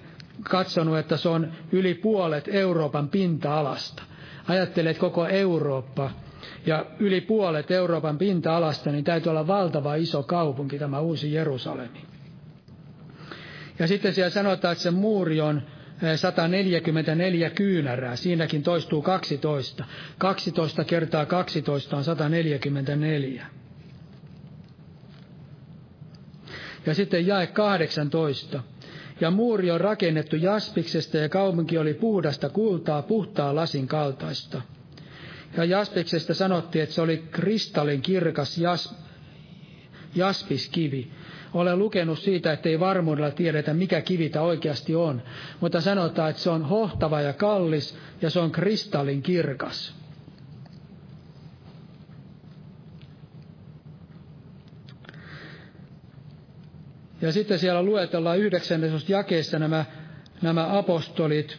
katsonut, 0.42 0.98
että 0.98 1.16
se 1.16 1.28
on 1.28 1.52
yli 1.72 1.94
puolet 1.94 2.48
Euroopan 2.52 3.08
pinta-alasta. 3.08 4.02
Ajattelet, 4.48 4.98
koko 4.98 5.26
Eurooppa 5.26 6.10
ja 6.66 6.86
yli 6.98 7.20
puolet 7.20 7.70
Euroopan 7.70 8.18
pinta-alasta, 8.18 8.92
niin 8.92 9.04
täytyy 9.04 9.30
olla 9.30 9.46
valtava 9.46 9.94
iso 9.94 10.22
kaupunki, 10.22 10.78
tämä 10.78 11.00
uusi 11.00 11.32
Jerusalemi. 11.32 12.04
Ja 13.78 13.86
sitten 13.86 14.14
siellä 14.14 14.30
sanotaan, 14.30 14.72
että 14.72 14.82
se 14.82 14.90
muuri 14.90 15.40
on 15.40 15.62
144 16.16 17.50
kyynärää. 17.50 18.16
Siinäkin 18.16 18.62
toistuu 18.62 19.02
12. 19.02 19.84
12 20.18 20.84
kertaa 20.84 21.26
12 21.26 21.96
on 21.96 22.04
144. 22.04 23.46
Ja 26.86 26.94
sitten 26.94 27.26
jae 27.26 27.46
18. 27.46 28.62
Ja 29.20 29.30
muuri 29.30 29.70
on 29.70 29.80
rakennettu 29.80 30.36
jaspiksesta 30.36 31.16
ja 31.16 31.28
kaupunki 31.28 31.78
oli 31.78 31.94
puhdasta 31.94 32.48
kultaa 32.48 33.02
puhtaa 33.02 33.54
lasin 33.54 33.88
kaltaista. 33.88 34.62
Ja 35.56 35.64
jaspiksesta 35.64 36.34
sanottiin, 36.34 36.82
että 36.82 36.94
se 36.94 37.00
oli 37.00 37.24
kristallin 37.30 38.02
kirkas 38.02 38.58
jas, 38.58 38.94
jaspiskivi. 40.14 41.10
Olen 41.54 41.78
lukenut 41.78 42.18
siitä, 42.18 42.52
että 42.52 42.68
ei 42.68 42.80
varmuudella 42.80 43.30
tiedetä, 43.30 43.74
mikä 43.74 44.00
kivitä 44.00 44.42
oikeasti 44.42 44.94
on, 44.94 45.22
mutta 45.60 45.80
sanotaan, 45.80 46.30
että 46.30 46.42
se 46.42 46.50
on 46.50 46.64
hohtava 46.64 47.20
ja 47.20 47.32
kallis 47.32 47.96
ja 48.22 48.30
se 48.30 48.40
on 48.40 48.50
kristallin 48.50 49.22
kirkas. 49.22 49.94
Ja 57.22 57.32
sitten 57.32 57.58
siellä 57.58 57.82
luetellaan 57.82 58.38
19. 58.38 59.12
jakeessa 59.12 59.58
nämä, 59.58 59.84
nämä 60.42 60.78
apostolit, 60.78 61.58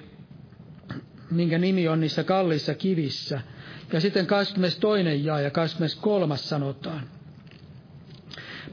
minkä 1.31 1.57
nimi 1.57 1.87
on 1.87 1.99
niissä 1.99 2.23
kallissa 2.23 2.73
kivissä. 2.73 3.41
Ja 3.93 3.99
sitten 3.99 4.27
22. 4.27 5.23
jae 5.23 5.41
ja 5.43 5.51
23. 5.51 6.37
sanotaan. 6.37 7.14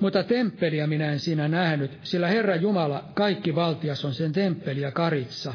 Mutta 0.03 0.23
temppeliä 0.23 0.87
minä 0.87 1.13
en 1.13 1.19
siinä 1.19 1.49
nähnyt, 1.49 1.99
sillä 2.03 2.29
Herra 2.29 2.57
Jumala, 2.57 3.05
kaikki 3.15 3.55
valtias 3.55 4.05
on 4.05 4.15
sen 4.15 4.33
temppeli 4.33 4.81
ja 4.81 4.91
karitsa. 4.91 5.55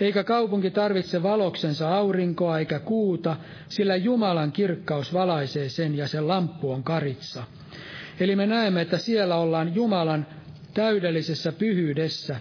Eikä 0.00 0.24
kaupunki 0.24 0.70
tarvitse 0.70 1.22
valoksensa 1.22 1.96
aurinkoa 1.96 2.58
eikä 2.58 2.78
kuuta, 2.78 3.36
sillä 3.68 3.96
Jumalan 3.96 4.52
kirkkaus 4.52 5.14
valaisee 5.14 5.68
sen 5.68 5.96
ja 5.96 6.08
sen 6.08 6.28
lamppu 6.28 6.72
on 6.72 6.82
karitsa. 6.82 7.44
Eli 8.20 8.36
me 8.36 8.46
näemme, 8.46 8.80
että 8.80 8.98
siellä 8.98 9.36
ollaan 9.36 9.74
Jumalan 9.74 10.26
täydellisessä 10.74 11.52
pyhyydessä, 11.52 12.36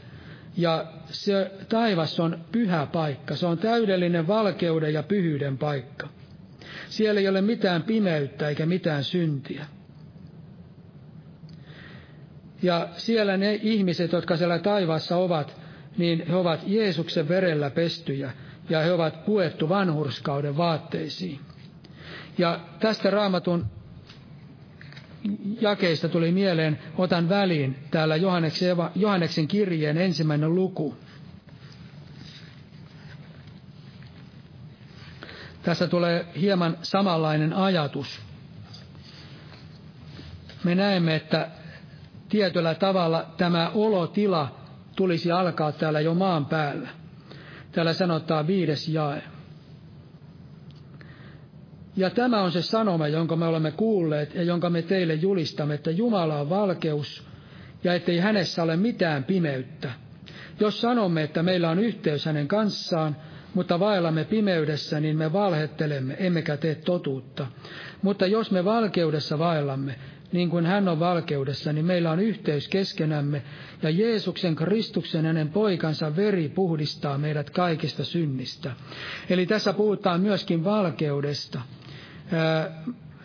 ja 0.57 0.85
se 1.05 1.51
taivas 1.69 2.19
on 2.19 2.45
pyhä 2.51 2.87
paikka, 2.91 3.35
se 3.35 3.45
on 3.45 3.57
täydellinen 3.57 4.27
valkeuden 4.27 4.93
ja 4.93 5.03
pyhyyden 5.03 5.57
paikka. 5.57 6.07
Siellä 6.89 7.21
ei 7.21 7.27
ole 7.27 7.41
mitään 7.41 7.83
pimeyttä 7.83 8.49
eikä 8.49 8.65
mitään 8.65 9.03
syntiä. 9.03 9.65
Ja 12.63 12.87
siellä 12.97 13.37
ne 13.37 13.59
ihmiset, 13.63 14.11
jotka 14.11 14.37
siellä 14.37 14.59
taivaassa 14.59 15.17
ovat, 15.17 15.61
niin 15.97 16.27
he 16.27 16.35
ovat 16.35 16.59
Jeesuksen 16.67 17.27
verellä 17.27 17.69
pestyjä 17.69 18.31
ja 18.69 18.79
he 18.79 18.91
ovat 18.91 19.25
puettu 19.25 19.69
vanhurskauden 19.69 20.57
vaatteisiin. 20.57 21.39
Ja 22.37 22.59
tästä 22.79 23.09
raamatun 23.09 23.65
jakeista 25.61 26.09
tuli 26.09 26.31
mieleen, 26.31 26.79
otan 26.97 27.29
väliin 27.29 27.75
täällä 27.91 28.15
Johanneksen, 28.95 29.47
kirjeen 29.47 29.97
ensimmäinen 29.97 30.55
luku. 30.55 30.97
Tässä 35.63 35.87
tulee 35.87 36.25
hieman 36.39 36.77
samanlainen 36.81 37.53
ajatus. 37.53 38.21
Me 40.63 40.75
näemme, 40.75 41.15
että 41.15 41.47
tietyllä 42.33 42.75
tavalla 42.75 43.25
tämä 43.37 43.71
olotila 43.73 44.55
tulisi 44.95 45.31
alkaa 45.31 45.71
täällä 45.71 45.99
jo 45.99 46.13
maan 46.13 46.45
päällä. 46.45 46.89
Täällä 47.71 47.93
sanotaan 47.93 48.47
viides 48.47 48.87
jae. 48.89 49.23
Ja 51.95 52.09
tämä 52.09 52.41
on 52.41 52.51
se 52.51 52.61
sanoma, 52.61 53.07
jonka 53.07 53.35
me 53.35 53.45
olemme 53.45 53.71
kuulleet 53.71 54.35
ja 54.35 54.43
jonka 54.43 54.69
me 54.69 54.81
teille 54.81 55.13
julistamme, 55.13 55.73
että 55.73 55.91
Jumala 55.91 56.39
on 56.39 56.49
valkeus 56.49 57.27
ja 57.83 57.93
ettei 57.93 58.19
hänessä 58.19 58.63
ole 58.63 58.77
mitään 58.77 59.23
pimeyttä. 59.23 59.91
Jos 60.59 60.81
sanomme, 60.81 61.23
että 61.23 61.43
meillä 61.43 61.69
on 61.69 61.79
yhteys 61.79 62.25
hänen 62.25 62.47
kanssaan, 62.47 63.15
mutta 63.53 63.79
vaellamme 63.79 64.23
pimeydessä, 64.23 64.99
niin 64.99 65.17
me 65.17 65.33
valhettelemme, 65.33 66.15
emmekä 66.19 66.57
tee 66.57 66.75
totuutta. 66.75 67.47
Mutta 68.01 68.27
jos 68.27 68.51
me 68.51 68.65
valkeudessa 68.65 69.39
vaellamme, 69.39 69.95
niin 70.33 70.49
kuin 70.49 70.65
hän 70.65 70.87
on 70.87 70.99
valkeudessa, 70.99 71.73
niin 71.73 71.85
meillä 71.85 72.11
on 72.11 72.19
yhteys 72.19 72.67
keskenämme, 72.67 73.41
ja 73.83 73.89
Jeesuksen 73.89 74.55
Kristuksen 74.55 75.25
hänen 75.25 75.49
poikansa 75.49 76.15
veri 76.15 76.49
puhdistaa 76.49 77.17
meidät 77.17 77.49
kaikista 77.49 78.03
synnistä. 78.03 78.71
Eli 79.29 79.45
tässä 79.45 79.73
puhutaan 79.73 80.21
myöskin 80.21 80.63
valkeudesta. 80.63 81.61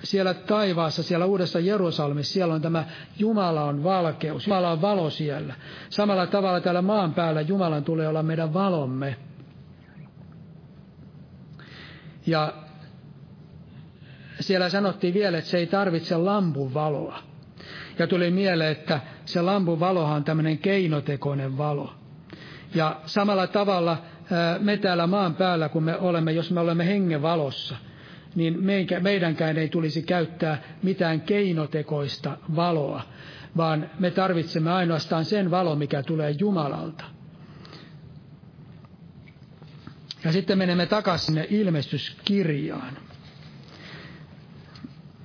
Siellä 0.03 0.35
taivaassa, 0.35 1.03
siellä 1.03 1.27
uudessa 1.27 1.61
Jerusalemissa, 1.61 2.33
siellä 2.33 2.55
on 2.55 2.63
tämä 2.63 2.85
Jumala 3.19 3.65
on 3.65 3.85
valkeus, 3.85 4.47
Jumala 4.47 4.71
on 4.71 4.81
valo 4.81 5.11
siellä. 5.11 5.55
Samalla 5.89 6.27
tavalla 6.27 6.61
täällä 6.61 6.83
maan 6.83 7.15
päällä 7.15 7.41
Jumalan 7.41 7.85
tulee 7.85 8.09
olla 8.09 8.23
meidän 8.23 8.55
valomme. 8.55 9.17
Ja 12.27 12.68
siellä 14.49 14.69
sanottiin 14.69 15.15
vielä, 15.15 15.39
että 15.39 15.51
se 15.51 15.59
ei 15.59 15.67
tarvitse 15.67 16.17
lampun 16.17 16.75
valoa. 16.75 17.19
Ja 17.99 18.07
tuli 18.07 18.31
mieleen, 18.31 18.73
että 18.73 19.01
se 19.25 19.43
lampun 19.43 19.81
valohan 19.81 20.17
on 20.17 20.25
tämmöinen 20.25 20.59
keinotekoinen 20.59 21.59
valo. 21.59 21.95
Ja 22.75 23.01
samalla 23.07 23.47
tavalla 23.47 24.03
me 24.59 24.77
täällä 24.77 25.07
maan 25.07 25.35
päällä, 25.35 25.69
kun 25.69 25.83
me 25.83 25.97
olemme, 25.97 26.33
jos 26.33 26.51
me 26.51 26.61
olemme 26.61 26.87
hengen 26.87 27.23
valossa, 27.23 27.77
niin 28.35 28.59
meidänkään 29.01 29.59
ei 29.59 29.69
tulisi 29.69 30.03
käyttää 30.03 30.63
mitään 30.83 31.21
keinotekoista 31.21 32.37
valoa, 32.57 33.03
vaan 33.57 33.91
me 33.99 34.11
tarvitsemme 34.11 34.73
ainoastaan 34.73 35.25
sen 35.25 35.51
valo, 35.51 35.77
mikä 35.77 36.03
tulee 36.03 36.31
Jumalalta. 36.41 37.05
Ja 40.25 40.33
sitten 40.33 40.59
menemme 40.59 40.87
takaisin 40.87 41.27
sinne 41.27 41.47
ilmestyskirjaan. 41.51 43.08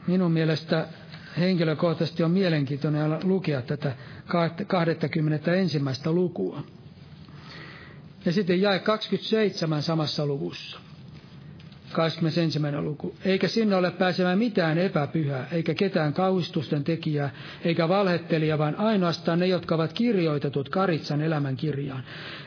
Minun 0.08 0.32
mielestä 0.32 0.88
henkilökohtaisesti 1.40 2.24
on 2.24 2.32
mielenkiintoinen 2.32 3.20
lukea 3.24 3.62
tätä 3.62 3.96
21. 4.68 5.80
lukua. 6.06 6.64
Ja 8.26 8.32
sitten 8.32 8.62
jae 8.62 8.80
27 8.80 9.82
samassa 9.84 10.26
luvussa. 10.26 10.80
21. 11.94 12.60
luku. 12.82 13.16
Eikä 13.26 13.48
sinne 13.48 13.76
ole 13.76 13.92
pääsemään 13.92 14.38
mitään 14.40 14.78
epäpyhää, 14.78 15.48
eikä 15.52 15.74
ketään 15.74 16.14
kauhistusten 16.14 16.84
tekijää, 16.84 17.30
eikä 17.64 17.90
valhettelija, 17.90 18.58
vaan 18.58 18.76
ainoastaan 18.76 19.40
ne, 19.40 19.48
jotka 19.48 19.76
ovat 19.76 19.94
kirjoitetut 19.94 20.70
Karitsan 20.70 21.22
elämän 21.22 21.56
kirjaan. 21.58 22.04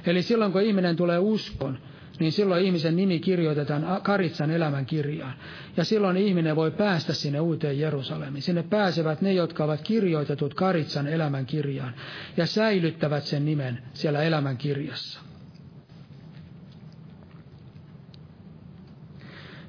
Eli 0.07 0.23
silloin, 0.23 0.53
kun 0.53 0.63
ihminen 0.63 0.97
tulee 0.97 1.19
uskon, 1.19 1.79
niin 2.21 2.33
silloin 2.33 2.65
ihmisen 2.65 2.97
nimi 2.97 3.19
kirjoitetaan 3.19 4.03
Karitsan 4.03 4.51
elämän 4.51 4.87
kirjaan. 4.87 5.35
Ja 5.77 5.85
silloin 5.85 6.17
ihminen 6.17 6.57
voi 6.57 6.71
päästä 6.71 7.13
sinne 7.13 7.41
uuteen 7.41 7.79
Jerusalemiin. 7.79 8.43
Sinne 8.43 8.63
pääsevät 8.63 9.21
ne, 9.21 9.33
jotka 9.33 9.65
ovat 9.65 9.81
kirjoitetut 9.83 10.55
Karitsan 10.55 11.07
elämän 11.07 11.47
kirjaan 11.47 11.95
ja 12.37 12.47
säilyttävät 12.47 13.25
sen 13.25 13.45
nimen 13.45 13.83
siellä 13.93 14.23
elämän 14.23 14.57
kirjassa. 14.57 15.21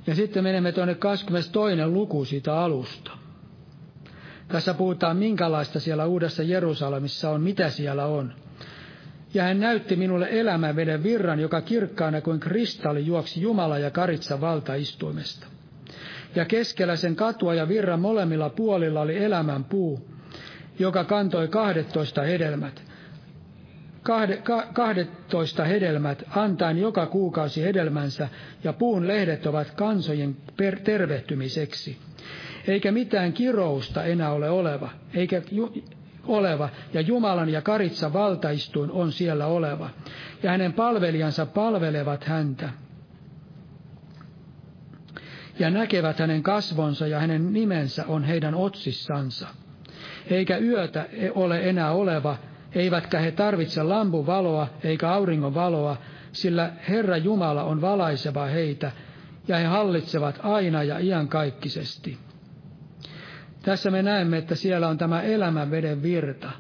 Ja 0.08 0.16
sitten 0.16 0.44
menemme 0.44 0.72
tuonne 0.72 0.96
22. 0.96 1.86
luku 1.86 2.26
siitä 2.26 2.60
alusta. 2.60 3.12
Tässä 4.48 4.74
puhutaan, 4.74 5.18
minkälaista 5.18 5.80
siellä 5.80 6.06
uudessa 6.06 6.44
Jerusalemissa 6.44 7.30
on, 7.30 7.42
mitä 7.42 7.70
siellä 7.70 8.06
on. 8.06 8.34
Ja 9.38 9.44
hän 9.44 9.60
näytti 9.60 9.96
minulle 9.96 10.28
elämänveden 10.32 11.04
virran, 11.04 11.40
joka 11.40 11.62
kirkkaana 11.62 12.22
kuin 12.22 12.40
kristalli 12.40 13.06
juoksi 13.06 13.42
Jumala 13.42 13.78
ja 13.78 13.92
Karitsa 13.92 14.42
valtaistuimesta. 14.42 15.48
Ja 16.36 16.46
keskellä 16.46 16.96
sen 16.96 17.16
katua 17.16 17.54
ja 17.54 17.68
virran 17.68 18.00
molemmilla 18.00 18.50
puolilla 18.50 19.02
oli 19.02 19.24
elämän 19.24 19.64
puu, 19.64 20.10
joka 20.80 21.04
kantoi 21.04 21.48
kahdettoista 21.48 22.22
hedelmät. 22.22 22.84
Kahde, 24.04 24.38
ka, 24.38 24.68
kahdettoista 24.74 25.64
hedelmät, 25.66 26.24
antaen 26.36 26.78
joka 26.78 27.06
kuukausi 27.06 27.64
hedelmänsä, 27.64 28.30
ja 28.64 28.74
puun 28.74 29.08
lehdet 29.08 29.46
ovat 29.46 29.72
kansojen 29.72 30.38
per, 30.58 30.80
tervehtymiseksi. 30.80 31.98
Eikä 32.68 32.92
mitään 32.92 33.34
kirousta 33.34 34.04
enää 34.04 34.32
ole 34.32 34.50
oleva, 34.50 34.90
eikä 35.14 35.42
oleva, 36.28 36.70
ja 36.94 37.02
Jumalan 37.02 37.50
ja 37.50 37.62
Karitsa 37.62 38.14
valtaistuin 38.14 38.92
on 38.92 39.12
siellä 39.12 39.46
oleva, 39.46 39.90
ja 40.44 40.52
hänen 40.52 40.74
palvelijansa 40.74 41.46
palvelevat 41.46 42.24
häntä. 42.24 42.70
Ja 45.60 45.70
näkevät 45.70 46.20
hänen 46.20 46.44
kasvonsa 46.44 47.08
ja 47.08 47.20
hänen 47.20 47.54
nimensä 47.54 48.06
on 48.08 48.24
heidän 48.24 48.56
otsissansa. 48.56 49.48
Eikä 50.30 50.58
yötä 50.58 51.06
ole 51.36 51.70
enää 51.70 51.92
oleva, 51.92 52.38
eivätkä 52.76 53.20
he 53.20 53.32
tarvitse 53.32 53.84
lampun 53.84 54.26
valoa 54.26 54.68
eikä 54.84 55.10
auringon 55.12 55.54
valoa, 55.54 55.98
sillä 56.32 56.72
Herra 56.90 57.18
Jumala 57.18 57.64
on 57.64 57.82
valaiseva 57.82 58.46
heitä, 58.46 58.92
ja 59.48 59.58
he 59.58 59.66
hallitsevat 59.66 60.40
aina 60.44 60.84
ja 60.84 61.00
iankaikkisesti. 61.00 62.27
Tässä 63.68 63.92
me 63.92 64.04
näemme, 64.04 64.38
että 64.38 64.56
siellä 64.56 64.88
on 64.88 64.98
tämä 64.98 65.22
elämän 65.22 65.72
veden 65.72 66.04
virta. 66.04 66.52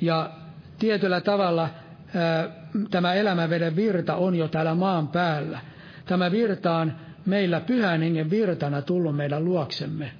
Ja 0.00 0.30
tietyllä 0.78 1.20
tavalla 1.20 1.68
ää, 2.14 2.48
tämä 2.90 3.14
elämän 3.14 3.50
veden 3.50 3.76
virta 3.76 4.16
on 4.16 4.34
jo 4.34 4.48
täällä 4.48 4.74
maan 4.74 5.08
päällä. 5.08 5.58
Tämä 6.06 6.30
virta 6.30 6.76
on 6.76 6.92
meillä 7.26 7.60
pyhän 7.60 8.02
hengen 8.02 8.30
virtana 8.30 8.82
tullut 8.82 9.16
meidän 9.16 9.44
luoksemme. 9.44 10.10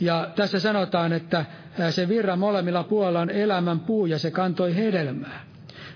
Ja 0.00 0.30
tässä 0.36 0.60
sanotaan, 0.60 1.12
että 1.12 1.44
se 1.90 2.08
virra 2.08 2.36
molemmilla 2.36 2.84
puolilla 2.84 3.20
on 3.20 3.30
elämän 3.30 3.80
puu 3.80 4.06
ja 4.06 4.18
se 4.18 4.30
kantoi 4.30 4.76
hedelmää. 4.76 5.40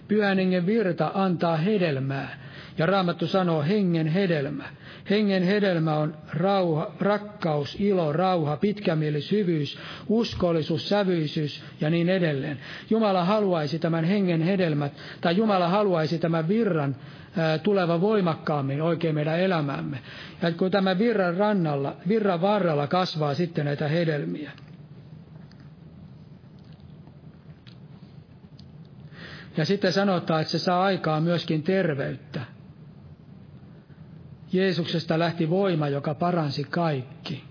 Pyhän 0.09 0.38
hengen 0.38 0.66
virta 0.66 1.11
antaa 1.14 1.57
hedelmää. 1.57 2.41
Ja 2.79 2.87
Raamattu 2.87 3.27
sanoo 3.27 3.62
hengen 3.62 4.07
hedelmä. 4.07 4.64
Hengen 5.11 5.43
hedelmä 5.43 5.97
on 5.97 6.14
rauha, 6.35 6.91
rakkaus, 7.01 7.77
ilo, 7.81 8.12
rauha, 8.12 8.57
pitkämielis, 8.57 9.31
hyvyys, 9.33 9.79
uskollisuus, 10.09 10.89
sävyisyys 10.89 11.62
ja 11.81 11.91
niin 11.91 12.09
edelleen. 12.09 12.59
Jumala 12.91 13.25
haluaisi 13.25 13.79
tämän 13.79 14.05
hengen 14.05 14.43
hedelmät, 14.43 14.93
tai 15.20 15.37
Jumala 15.37 15.68
haluaisi 15.68 16.18
tämän 16.18 16.49
virran 16.49 16.97
tuleva 17.62 18.01
voimakkaammin 18.01 18.83
oikein 18.83 19.14
meidän 19.14 19.41
elämäämme. 19.41 19.99
Ja 20.43 20.53
kun 20.53 20.70
tämä 20.70 20.99
virran 20.99 21.37
rannalla, 21.37 21.97
virran 22.09 22.41
varrella 22.41 22.87
kasvaa 22.87 23.35
sitten 23.35 23.64
näitä 23.64 23.89
hedelmiä. 23.89 24.51
Ja 29.57 29.64
sitten 29.64 29.93
sanotaan, 29.93 30.41
että 30.41 30.51
se 30.51 30.59
saa 30.59 30.83
aikaa 30.85 31.20
myöskin 31.20 31.62
terveyttä. 31.62 32.41
Jeesuksesta 34.53 35.18
lähti 35.18 35.50
voima, 35.50 35.88
joka 35.88 36.14
paransi 36.14 36.64
kaikki. 36.64 37.44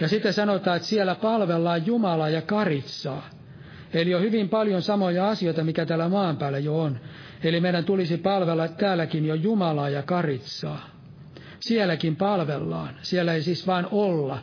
Ja 0.00 0.08
sitten 0.08 0.32
sanotaan, 0.32 0.76
että 0.76 0.88
siellä 0.88 1.14
palvellaan 1.14 1.86
Jumalaa 1.86 2.28
ja 2.28 2.42
karitsaa. 2.42 3.30
Eli 3.94 4.14
on 4.14 4.22
hyvin 4.22 4.48
paljon 4.48 4.82
samoja 4.82 5.28
asioita, 5.28 5.64
mikä 5.64 5.86
täällä 5.86 6.08
maan 6.08 6.36
päällä 6.36 6.58
jo 6.58 6.80
on. 6.80 7.00
Eli 7.44 7.60
meidän 7.60 7.84
tulisi 7.84 8.16
palvella 8.16 8.68
täälläkin 8.68 9.26
jo 9.26 9.34
Jumalaa 9.34 9.88
ja 9.88 10.02
karitsaa. 10.02 10.88
Sielläkin 11.60 12.16
palvellaan. 12.16 12.94
Siellä 13.02 13.34
ei 13.34 13.42
siis 13.42 13.66
vain 13.66 13.86
olla, 13.90 14.38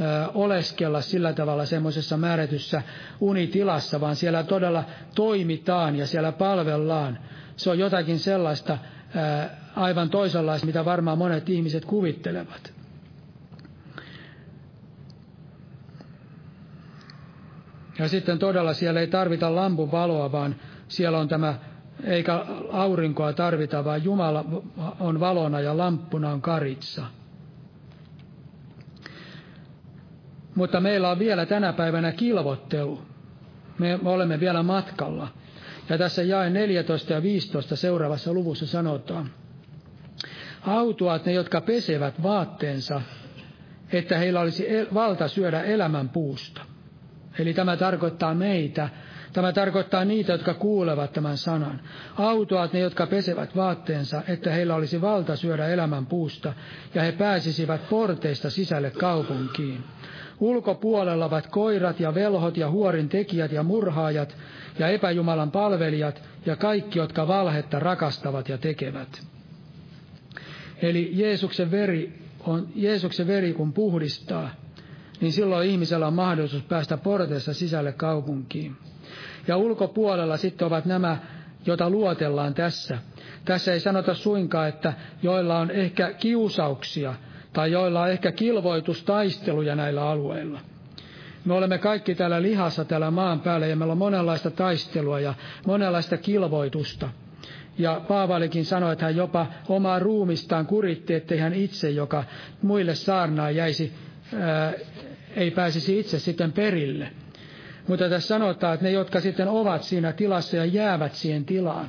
ö, 0.00 0.28
oleskella 0.34 1.00
sillä 1.00 1.32
tavalla 1.32 1.64
semmoisessa 1.64 2.16
määrätyssä 2.16 2.82
unitilassa, 3.20 4.00
vaan 4.00 4.16
siellä 4.16 4.42
todella 4.42 4.84
toimitaan 5.14 5.96
ja 5.96 6.06
siellä 6.06 6.32
palvellaan. 6.32 7.18
Se 7.56 7.70
on 7.70 7.78
jotakin 7.78 8.18
sellaista, 8.18 8.78
aivan 9.76 10.10
toisenlaista, 10.10 10.66
mitä 10.66 10.84
varmaan 10.84 11.18
monet 11.18 11.48
ihmiset 11.48 11.84
kuvittelevat. 11.84 12.72
Ja 17.98 18.08
sitten 18.08 18.38
todella 18.38 18.74
siellä 18.74 19.00
ei 19.00 19.06
tarvita 19.06 19.54
lampun 19.54 19.92
valoa, 19.92 20.32
vaan 20.32 20.56
siellä 20.88 21.18
on 21.18 21.28
tämä, 21.28 21.54
eikä 22.04 22.44
aurinkoa 22.72 23.32
tarvita, 23.32 23.84
vaan 23.84 24.04
Jumala 24.04 24.44
on 25.00 25.20
valona 25.20 25.60
ja 25.60 25.76
lamppuna 25.76 26.30
on 26.30 26.40
karitsa. 26.42 27.04
Mutta 30.54 30.80
meillä 30.80 31.10
on 31.10 31.18
vielä 31.18 31.46
tänä 31.46 31.72
päivänä 31.72 32.12
kilvottelu. 32.12 33.02
Me 33.78 33.98
olemme 34.04 34.40
vielä 34.40 34.62
matkalla. 34.62 35.28
Ja 35.88 35.98
tässä 35.98 36.22
jae 36.22 36.50
14 36.50 37.12
ja 37.12 37.22
15 37.22 37.76
seuraavassa 37.76 38.32
luvussa 38.32 38.66
sanotaan, 38.66 39.30
Autuat 40.66 41.26
ne, 41.26 41.32
jotka 41.32 41.60
pesevät 41.60 42.22
vaatteensa, 42.22 43.02
että 43.92 44.18
heillä 44.18 44.40
olisi 44.40 44.66
valta 44.94 45.28
syödä 45.28 45.62
elämän 45.62 46.08
puusta. 46.08 46.60
Eli 47.38 47.54
tämä 47.54 47.76
tarkoittaa 47.76 48.34
meitä, 48.34 48.88
Tämä 49.32 49.52
tarkoittaa 49.52 50.04
niitä, 50.04 50.32
jotka 50.32 50.54
kuulevat 50.54 51.12
tämän 51.12 51.36
sanan. 51.36 51.80
Autoat 52.16 52.72
ne, 52.72 52.80
jotka 52.80 53.06
pesevät 53.06 53.56
vaatteensa, 53.56 54.22
että 54.28 54.50
heillä 54.50 54.74
olisi 54.74 55.00
valta 55.00 55.36
syödä 55.36 55.68
elämän 55.68 56.06
puusta, 56.06 56.52
ja 56.94 57.02
he 57.02 57.12
pääsisivät 57.12 57.88
porteista 57.90 58.50
sisälle 58.50 58.90
kaupunkiin. 58.90 59.84
Ulkopuolella 60.40 61.24
ovat 61.24 61.46
koirat 61.46 62.00
ja 62.00 62.14
velhot 62.14 62.56
ja 62.56 62.70
huorin 62.70 63.08
tekijät 63.08 63.52
ja 63.52 63.62
murhaajat 63.62 64.36
ja 64.78 64.88
epäjumalan 64.88 65.50
palvelijat 65.50 66.22
ja 66.46 66.56
kaikki, 66.56 66.98
jotka 66.98 67.28
valhetta 67.28 67.78
rakastavat 67.78 68.48
ja 68.48 68.58
tekevät. 68.58 69.22
Eli 70.82 71.10
Jeesuksen 71.12 71.70
veri, 71.70 72.18
on, 72.46 72.68
Jeesuksen 72.74 73.26
veri 73.26 73.52
kun 73.52 73.72
puhdistaa, 73.72 74.50
niin 75.20 75.32
silloin 75.32 75.68
ihmisellä 75.70 76.06
on 76.06 76.14
mahdollisuus 76.14 76.62
päästä 76.62 76.96
porteessa 76.96 77.54
sisälle 77.54 77.92
kaupunkiin. 77.92 78.76
Ja 79.48 79.56
ulkopuolella 79.56 80.36
sitten 80.36 80.66
ovat 80.66 80.84
nämä, 80.84 81.16
joita 81.66 81.90
luotellaan 81.90 82.54
tässä. 82.54 82.98
Tässä 83.44 83.72
ei 83.72 83.80
sanota 83.80 84.14
suinkaan, 84.14 84.68
että 84.68 84.92
joilla 85.22 85.58
on 85.58 85.70
ehkä 85.70 86.12
kiusauksia 86.12 87.14
tai 87.52 87.72
joilla 87.72 88.00
on 88.02 88.10
ehkä 88.10 88.32
kilvoitustaisteluja 88.32 89.74
näillä 89.74 90.10
alueilla. 90.10 90.60
Me 91.44 91.54
olemme 91.54 91.78
kaikki 91.78 92.14
täällä 92.14 92.42
lihassa 92.42 92.84
täällä 92.84 93.10
maan 93.10 93.40
päällä 93.40 93.66
ja 93.66 93.76
meillä 93.76 93.92
on 93.92 93.98
monenlaista 93.98 94.50
taistelua 94.50 95.20
ja 95.20 95.34
monenlaista 95.66 96.16
kilvoitusta. 96.16 97.08
Ja 97.78 98.00
Paavalikin 98.08 98.64
sanoi, 98.64 98.92
että 98.92 99.04
hän 99.04 99.16
jopa 99.16 99.46
omaa 99.68 99.98
ruumistaan 99.98 100.66
kuritti, 100.66 101.14
ettei 101.14 101.38
hän 101.38 101.54
itse, 101.54 101.90
joka 101.90 102.24
muille 102.62 102.94
saarnaa 102.94 103.50
jäisi, 103.50 103.92
ää, 104.40 104.72
ei 105.36 105.50
pääsisi 105.50 105.98
itse 105.98 106.18
sitten 106.18 106.52
perille. 106.52 107.08
Mutta 107.88 108.08
tässä 108.08 108.28
sanotaan, 108.28 108.74
että 108.74 108.86
ne, 108.86 108.90
jotka 108.92 109.20
sitten 109.20 109.48
ovat 109.48 109.82
siinä 109.82 110.12
tilassa 110.12 110.56
ja 110.56 110.64
jäävät 110.64 111.14
siihen 111.14 111.44
tilaan, 111.44 111.88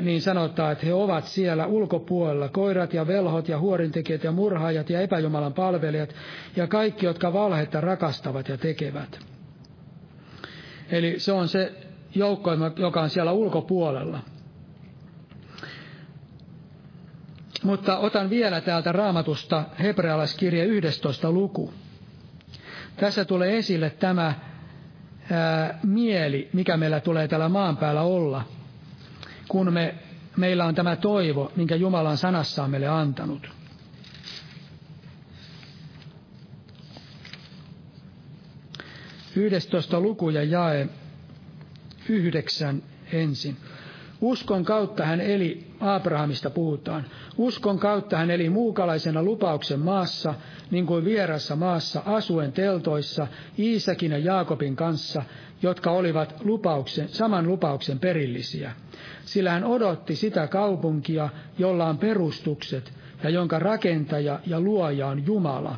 niin 0.00 0.22
sanotaan, 0.22 0.72
että 0.72 0.86
he 0.86 0.94
ovat 0.94 1.24
siellä 1.24 1.66
ulkopuolella, 1.66 2.48
koirat 2.48 2.94
ja 2.94 3.06
velhot 3.06 3.48
ja 3.48 3.58
huorintekijät 3.58 4.24
ja 4.24 4.32
murhaajat 4.32 4.90
ja 4.90 5.00
epäjumalan 5.00 5.52
palvelijat 5.52 6.14
ja 6.56 6.66
kaikki, 6.66 7.06
jotka 7.06 7.32
valhetta 7.32 7.80
rakastavat 7.80 8.48
ja 8.48 8.56
tekevät. 8.58 9.18
Eli 10.90 11.18
se 11.18 11.32
on 11.32 11.48
se 11.48 11.72
joukko, 12.14 12.50
joka 12.76 13.02
on 13.02 13.10
siellä 13.10 13.32
ulkopuolella. 13.32 14.20
Mutta 17.62 17.98
otan 17.98 18.30
vielä 18.30 18.60
täältä 18.60 18.92
raamatusta 18.92 19.64
hebrealaiskirje 19.82 20.64
11 20.64 21.32
luku. 21.32 21.72
Tässä 22.96 23.24
tulee 23.24 23.56
esille 23.58 23.90
tämä 23.90 24.34
ää, 25.30 25.78
mieli, 25.82 26.48
mikä 26.52 26.76
meillä 26.76 27.00
tulee 27.00 27.28
täällä 27.28 27.48
maan 27.48 27.76
päällä 27.76 28.02
olla, 28.02 28.44
kun 29.48 29.72
me, 29.72 29.94
meillä 30.36 30.64
on 30.64 30.74
tämä 30.74 30.96
toivo, 30.96 31.52
minkä 31.56 31.76
Jumalan 31.76 32.16
on 32.64 32.70
meille 32.70 32.88
antanut. 32.88 33.50
Yhdestoista 39.36 40.00
luku 40.00 40.30
ja 40.30 40.42
jae 40.42 40.88
yhdeksän 42.08 42.82
ensin. 43.12 43.56
Uskon 44.20 44.64
kautta 44.64 45.04
hän 45.04 45.20
eli, 45.20 45.66
Abrahamista 45.80 46.50
puhutaan, 46.50 47.04
uskon 47.36 47.78
kautta 47.78 48.16
hän 48.16 48.30
eli 48.30 48.50
muukalaisena 48.50 49.22
lupauksen 49.22 49.80
maassa, 49.80 50.34
niin 50.70 50.86
kuin 50.86 51.04
vierassa 51.04 51.56
maassa, 51.56 52.02
asuen 52.06 52.52
teltoissa, 52.52 53.26
Iisakin 53.58 54.12
ja 54.12 54.18
Jaakobin 54.18 54.76
kanssa, 54.76 55.22
jotka 55.62 55.90
olivat 55.90 56.34
lupauksen, 56.44 57.08
saman 57.08 57.46
lupauksen 57.46 57.98
perillisiä. 57.98 58.72
Sillä 59.24 59.50
hän 59.50 59.64
odotti 59.64 60.16
sitä 60.16 60.46
kaupunkia, 60.46 61.28
jolla 61.58 61.86
on 61.86 61.98
perustukset, 61.98 62.92
ja 63.22 63.30
jonka 63.30 63.58
rakentaja 63.58 64.40
ja 64.46 64.60
luoja 64.60 65.06
on 65.06 65.26
Jumala. 65.26 65.76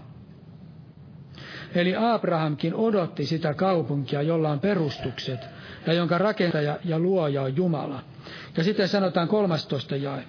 Eli 1.75 1.95
Abrahamkin 1.97 2.75
odotti 2.75 3.27
sitä 3.27 3.55
kaupunkia, 3.55 4.23
jolla 4.23 4.51
on 4.51 4.61
perustukset, 4.61 5.41
ja 5.87 5.93
jonka 5.93 6.19
rakentaja 6.19 6.79
ja 6.85 6.99
luoja 6.99 7.43
on 7.43 7.57
Jumala. 7.57 8.01
Ja 8.57 8.65
sitten 8.65 8.89
sanotaan 8.89 9.29
13 9.29 9.97
jae. 9.97 10.23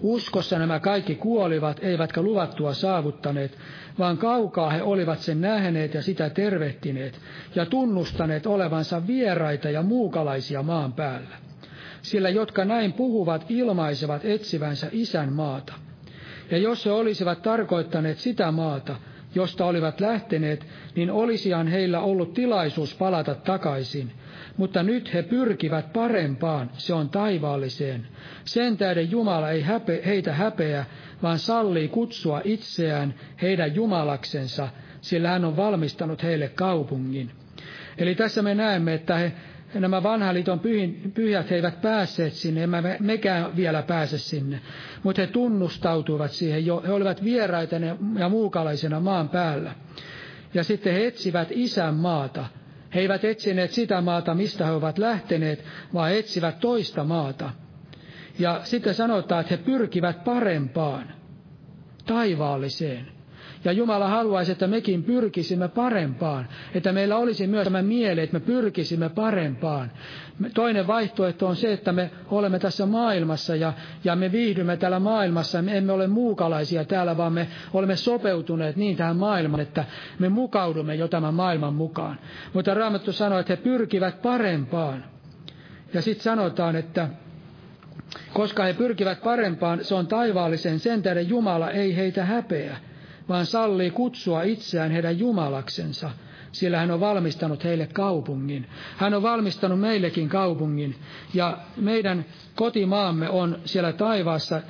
Uskossa 0.00 0.58
nämä 0.58 0.80
kaikki 0.80 1.14
kuolivat, 1.14 1.78
eivätkä 1.82 2.22
luvattua 2.22 2.74
saavuttaneet, 2.74 3.58
vaan 3.98 4.18
kaukaa 4.18 4.70
he 4.70 4.82
olivat 4.82 5.18
sen 5.18 5.40
nähneet 5.40 5.94
ja 5.94 6.02
sitä 6.02 6.30
tervehtineet, 6.30 7.20
ja 7.54 7.66
tunnustaneet 7.66 8.46
olevansa 8.46 9.06
vieraita 9.06 9.70
ja 9.70 9.82
muukalaisia 9.82 10.62
maan 10.62 10.92
päällä. 10.92 11.36
Sillä 12.02 12.28
jotka 12.28 12.64
näin 12.64 12.92
puhuvat, 12.92 13.46
ilmaisevat 13.48 14.24
etsivänsä 14.24 14.88
isän 14.92 15.32
maata. 15.32 15.72
Ja 16.50 16.58
jos 16.58 16.86
he 16.86 16.90
olisivat 16.90 17.42
tarkoittaneet 17.42 18.18
sitä 18.18 18.52
maata, 18.52 18.96
josta 19.38 19.66
olivat 19.66 20.00
lähteneet, 20.00 20.66
niin 20.96 21.10
olisihan 21.10 21.66
heillä 21.66 22.00
ollut 22.00 22.34
tilaisuus 22.34 22.94
palata 22.94 23.34
takaisin, 23.34 24.12
mutta 24.56 24.82
nyt 24.82 25.14
he 25.14 25.22
pyrkivät 25.22 25.92
parempaan, 25.92 26.70
se 26.72 26.94
on 26.94 27.08
taivaalliseen. 27.08 28.06
Sen 28.44 28.76
tähden 28.76 29.10
Jumala 29.10 29.50
ei 29.50 29.62
häpe, 29.62 30.02
heitä 30.06 30.32
häpeä, 30.32 30.84
vaan 31.22 31.38
sallii 31.38 31.88
kutsua 31.88 32.40
itseään 32.44 33.14
heidän 33.42 33.74
Jumalaksensa, 33.74 34.68
sillä 35.00 35.28
hän 35.28 35.44
on 35.44 35.56
valmistanut 35.56 36.22
heille 36.22 36.48
kaupungin. 36.48 37.30
Eli 37.98 38.14
tässä 38.14 38.42
me 38.42 38.54
näemme, 38.54 38.94
että 38.94 39.16
he, 39.16 39.32
nämä 39.74 40.02
vanhan 40.02 40.34
liiton 40.34 40.60
pyhät 41.14 41.50
he 41.50 41.56
eivät 41.56 41.80
päässeet 41.82 42.32
sinne, 42.32 42.62
emme 42.62 42.80
me, 42.80 42.96
mekään 43.00 43.56
vielä 43.56 43.82
pääse 43.82 44.18
sinne, 44.18 44.60
mutta 45.02 45.22
he 45.22 45.26
tunnustautuivat 45.26 46.30
siihen, 46.30 46.66
jo, 46.66 46.82
he 46.86 46.92
olivat 46.92 47.24
vieraita 47.24 47.76
ja 48.18 48.28
muukalaisena 48.28 49.00
maan 49.00 49.28
päällä. 49.28 49.74
Ja 50.54 50.64
sitten 50.64 50.92
he 50.92 51.06
etsivät 51.06 51.48
isän 51.50 51.94
maata, 51.94 52.44
he 52.94 53.00
eivät 53.00 53.24
etsineet 53.24 53.70
sitä 53.70 54.00
maata, 54.00 54.34
mistä 54.34 54.64
he 54.66 54.72
ovat 54.72 54.98
lähteneet, 54.98 55.64
vaan 55.94 56.12
etsivät 56.12 56.60
toista 56.60 57.04
maata. 57.04 57.50
Ja 58.38 58.60
sitten 58.64 58.94
sanotaan, 58.94 59.40
että 59.40 59.56
he 59.56 59.62
pyrkivät 59.62 60.24
parempaan, 60.24 61.12
taivaalliseen. 62.06 63.17
Ja 63.64 63.72
Jumala 63.72 64.08
haluaisi, 64.08 64.52
että 64.52 64.66
mekin 64.66 65.02
pyrkisimme 65.04 65.68
parempaan, 65.68 66.48
että 66.74 66.92
meillä 66.92 67.16
olisi 67.16 67.46
myös 67.46 67.64
tämä 67.64 67.82
mieli, 67.82 68.20
että 68.20 68.34
me 68.38 68.40
pyrkisimme 68.40 69.08
parempaan. 69.08 69.90
Toinen 70.54 70.86
vaihtoehto 70.86 71.46
on 71.46 71.56
se, 71.56 71.72
että 71.72 71.92
me 71.92 72.10
olemme 72.30 72.58
tässä 72.58 72.86
maailmassa 72.86 73.56
ja, 73.56 73.72
ja 74.04 74.16
me 74.16 74.32
viihdymme 74.32 74.76
täällä 74.76 75.00
maailmassa. 75.00 75.62
Me 75.62 75.76
emme 75.78 75.92
ole 75.92 76.06
muukalaisia 76.06 76.84
täällä, 76.84 77.16
vaan 77.16 77.32
me 77.32 77.48
olemme 77.72 77.96
sopeutuneet 77.96 78.76
niin 78.76 78.96
tähän 78.96 79.16
maailmaan, 79.16 79.60
että 79.62 79.84
me 80.18 80.28
mukaudumme 80.28 80.94
jo 80.94 81.08
tämän 81.08 81.34
maailman 81.34 81.74
mukaan. 81.74 82.18
Mutta 82.52 82.74
Raamattu 82.74 83.12
sanoo, 83.12 83.38
että 83.38 83.52
he 83.52 83.56
pyrkivät 83.56 84.22
parempaan. 84.22 85.04
Ja 85.94 86.02
sitten 86.02 86.24
sanotaan, 86.24 86.76
että 86.76 87.08
koska 88.32 88.64
he 88.64 88.72
pyrkivät 88.72 89.22
parempaan, 89.22 89.84
se 89.84 89.94
on 89.94 90.06
taivaallisen, 90.06 90.78
sen 90.78 91.02
tähden 91.02 91.28
Jumala 91.28 91.70
ei 91.70 91.96
heitä 91.96 92.24
häpeä 92.24 92.76
vaan 93.28 93.46
sallii 93.46 93.90
kutsua 93.90 94.42
itseään 94.42 94.90
heidän 94.90 95.18
Jumalaksensa, 95.18 96.10
sillä 96.52 96.78
hän 96.78 96.90
on 96.90 97.00
valmistanut 97.00 97.64
heille 97.64 97.86
kaupungin. 97.86 98.66
Hän 98.96 99.14
on 99.14 99.22
valmistanut 99.22 99.80
meillekin 99.80 100.28
kaupungin, 100.28 100.94
ja 101.34 101.58
meidän 101.76 102.24
kotimaamme 102.54 103.28
on 103.28 103.58
siellä 103.64 103.92
taivaassa. 103.92 104.62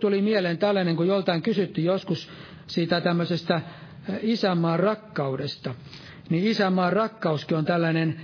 Tuli 0.00 0.22
mieleen 0.22 0.58
tällainen, 0.58 0.96
kun 0.96 1.06
joltain 1.06 1.42
kysyttiin 1.42 1.84
joskus 1.84 2.28
siitä 2.66 3.00
tämmöisestä 3.00 3.60
isänmaan 4.22 4.80
rakkaudesta. 4.80 5.74
Niin 6.30 6.46
isänmaan 6.46 6.92
rakkauskin 6.92 7.56
on 7.56 7.64
tällainen, 7.64 8.20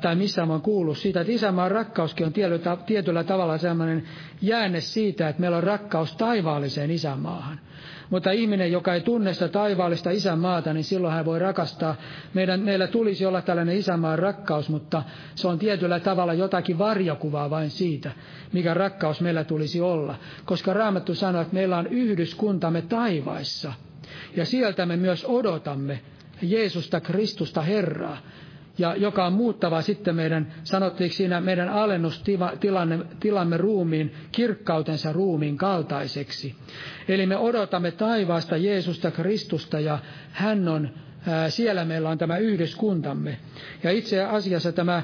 tai 0.00 0.14
missä 0.14 0.46
mä 0.46 0.52
oon 0.52 0.62
kuullut 0.62 0.98
siitä, 0.98 1.20
että 1.20 1.32
isänmaan 1.32 1.70
rakkauskin 1.70 2.26
on 2.26 2.32
tietyllä 2.86 3.24
tavalla 3.24 3.58
sellainen 3.58 4.04
jäänne 4.42 4.80
siitä, 4.80 5.28
että 5.28 5.40
meillä 5.40 5.56
on 5.56 5.62
rakkaus 5.62 6.16
taivaalliseen 6.16 6.90
isänmaahan. 6.90 7.60
Mutta 8.10 8.30
ihminen, 8.30 8.72
joka 8.72 8.94
ei 8.94 9.00
tunne 9.00 9.34
sitä 9.34 9.48
taivaallista 9.48 10.10
isänmaata, 10.10 10.74
niin 10.74 10.84
silloin 10.84 11.14
hän 11.14 11.24
voi 11.24 11.38
rakastaa. 11.38 11.94
Meidän, 12.34 12.60
meillä 12.60 12.86
tulisi 12.86 13.26
olla 13.26 13.42
tällainen 13.42 13.76
isänmaan 13.76 14.18
rakkaus, 14.18 14.68
mutta 14.68 15.02
se 15.34 15.48
on 15.48 15.58
tietyllä 15.58 16.00
tavalla 16.00 16.34
jotakin 16.34 16.78
varjokuvaa 16.78 17.50
vain 17.50 17.70
siitä, 17.70 18.10
mikä 18.52 18.74
rakkaus 18.74 19.20
meillä 19.20 19.44
tulisi 19.44 19.80
olla. 19.80 20.14
Koska 20.44 20.72
Raamattu 20.72 21.14
sanoo, 21.14 21.42
että 21.42 21.54
meillä 21.54 21.78
on 21.78 21.86
yhdyskuntamme 21.86 22.82
taivaissa. 22.82 23.72
Ja 24.36 24.44
sieltä 24.44 24.86
me 24.86 24.96
myös 24.96 25.24
odotamme 25.28 26.00
Jeesusta 26.42 27.00
Kristusta 27.00 27.62
Herraa 27.62 28.18
ja 28.80 28.96
joka 28.96 29.26
on 29.26 29.32
muuttava 29.32 29.82
sitten 29.82 30.16
meidän, 30.16 30.52
sanottiinko 30.64 31.14
siinä, 31.16 31.40
meidän 31.40 31.68
alennustilamme 31.68 33.56
ruumiin, 33.56 34.14
kirkkautensa 34.32 35.12
ruumiin 35.12 35.56
kaltaiseksi. 35.56 36.54
Eli 37.08 37.26
me 37.26 37.36
odotamme 37.36 37.90
taivaasta 37.90 38.56
Jeesusta 38.56 39.10
Kristusta 39.10 39.80
ja 39.80 39.98
hän 40.32 40.68
on 40.68 40.90
siellä 41.48 41.84
meillä 41.84 42.10
on 42.10 42.18
tämä 42.18 42.36
yhdyskuntamme. 42.38 43.38
Ja 43.82 43.90
itse 43.90 44.24
asiassa 44.24 44.72
tämä 44.72 45.02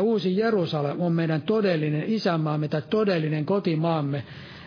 uusi 0.00 0.36
Jerusalem 0.36 1.00
on 1.00 1.12
meidän 1.12 1.42
todellinen 1.42 2.04
isänmaamme 2.06 2.68
tai 2.68 2.82
todellinen 2.90 3.46
kotimaamme, 3.46 4.24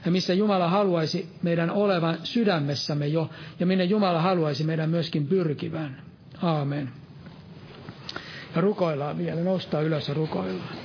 missä 0.10 0.34
Jumala 0.34 0.70
haluaisi 0.70 1.30
meidän 1.42 1.72
olevan 1.72 2.18
sydämessämme 2.24 3.08
jo, 3.08 3.30
ja 3.60 3.66
minne 3.66 3.84
Jumala 3.84 4.22
haluaisi 4.22 4.64
meidän 4.64 4.90
myöskin 4.90 5.28
pyrkivän. 5.28 6.02
Aamen. 6.42 6.90
Rukoillaan 8.62 9.18
vielä, 9.18 9.42
nostaa 9.42 9.82
ylös 9.82 10.08
ja 10.08 10.14
rukoillaan. 10.14 10.85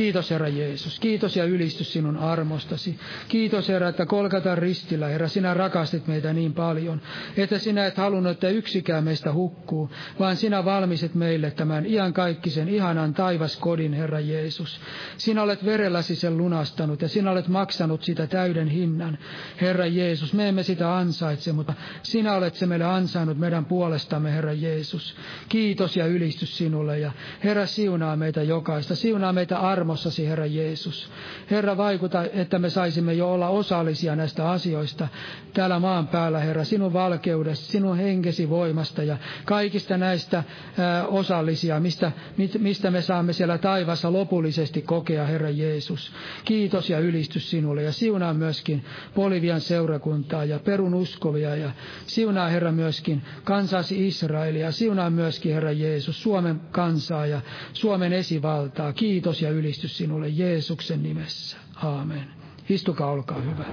Kiitos 0.00 0.30
Herra 0.30 0.48
Jeesus. 0.48 1.00
Kiitos 1.00 1.36
ja 1.36 1.44
ylistys 1.44 1.92
sinun 1.92 2.16
armostasi. 2.16 2.98
Kiitos 3.28 3.68
Herra, 3.68 3.88
että 3.88 4.06
kolkatan 4.06 4.58
ristillä, 4.58 5.06
Herra, 5.06 5.28
sinä 5.28 5.54
rakastit 5.54 6.06
meitä 6.06 6.32
niin 6.32 6.52
paljon, 6.52 7.00
että 7.36 7.58
sinä 7.58 7.86
et 7.86 7.96
halunnut, 7.96 8.32
että 8.32 8.48
yksikään 8.48 9.04
meistä 9.04 9.32
hukkuu, 9.32 9.90
vaan 10.18 10.36
sinä 10.36 10.64
valmisit 10.64 11.14
meille 11.14 11.50
tämän 11.50 11.86
iankaikkisen 11.86 12.68
ihanan 12.68 13.14
taivaskodin, 13.14 13.92
Herra 13.92 14.20
Jeesus. 14.20 14.80
Sinä 15.16 15.42
olet 15.42 15.64
verelläsi 15.64 16.16
sen 16.16 16.36
lunastanut 16.36 17.02
ja 17.02 17.08
sinä 17.08 17.30
olet 17.30 17.48
maksanut 17.48 18.02
sitä 18.02 18.26
täyden 18.26 18.68
hinnan. 18.68 19.18
Herra 19.60 19.86
Jeesus, 19.86 20.32
me 20.32 20.48
emme 20.48 20.62
sitä 20.62 20.96
ansaitse, 20.96 21.52
mutta 21.52 21.74
sinä 22.02 22.34
olet 22.34 22.54
se 22.54 22.66
meille 22.66 22.84
ansainnut 22.84 23.38
meidän 23.38 23.64
puolestamme, 23.64 24.32
Herra 24.32 24.52
Jeesus. 24.52 25.16
Kiitos 25.48 25.96
ja 25.96 26.06
ylistys 26.06 26.56
sinulle 26.56 26.98
ja 26.98 27.12
Herra 27.44 27.66
siunaa 27.66 28.16
meitä 28.16 28.42
jokaista. 28.42 28.94
Siunaa 28.94 29.32
meitä 29.32 29.58
armo 29.58 29.89
armossasi, 29.90 30.26
Herra 30.28 30.46
Jeesus. 30.46 31.10
Herra, 31.50 31.76
vaikuta, 31.76 32.24
että 32.32 32.58
me 32.58 32.70
saisimme 32.70 33.12
jo 33.14 33.32
olla 33.32 33.48
osallisia 33.48 34.16
näistä 34.16 34.50
asioista 34.50 35.08
täällä 35.54 35.78
maan 35.78 36.08
päällä, 36.08 36.38
Herra, 36.38 36.64
sinun 36.64 36.92
valkeudesta, 36.92 37.66
sinun 37.72 37.96
henkesi 37.96 38.48
voimasta 38.48 39.02
ja 39.02 39.16
kaikista 39.44 39.96
näistä 39.96 40.44
ää, 40.78 41.06
osallisia, 41.06 41.80
mistä, 41.80 42.12
mistä 42.58 42.90
me 42.90 43.02
saamme 43.02 43.32
siellä 43.32 43.58
taivassa 43.58 44.12
lopullisesti 44.12 44.82
kokea, 44.82 45.24
Herra 45.26 45.50
Jeesus. 45.50 46.12
Kiitos 46.44 46.90
ja 46.90 46.98
ylistys 46.98 47.50
sinulle 47.50 47.82
ja 47.82 47.92
siunaa 47.92 48.34
myöskin 48.34 48.84
Bolivian 49.14 49.60
seurakuntaa 49.60 50.44
ja 50.44 50.58
perun 50.58 50.94
uskovia 50.94 51.56
ja 51.56 51.70
siunaa, 52.06 52.48
Herra, 52.48 52.72
myöskin 52.72 53.22
kansasi 53.44 54.06
Israelia, 54.06 54.72
siunaa 54.72 55.10
myöskin, 55.10 55.54
Herra 55.54 55.72
Jeesus, 55.72 56.22
Suomen 56.22 56.60
kansaa 56.70 57.26
ja 57.26 57.40
Suomen 57.72 58.12
esivaltaa. 58.12 58.92
Kiitos 58.92 59.42
ja 59.42 59.50
ylistys 59.50 59.79
ylistys 59.80 59.98
sinulle 59.98 60.28
Jeesuksen 60.28 61.02
nimessä. 61.02 61.56
Aamen. 61.76 62.24
Istukaa, 62.68 63.10
olkaa 63.10 63.40
hyvä. 63.40 63.64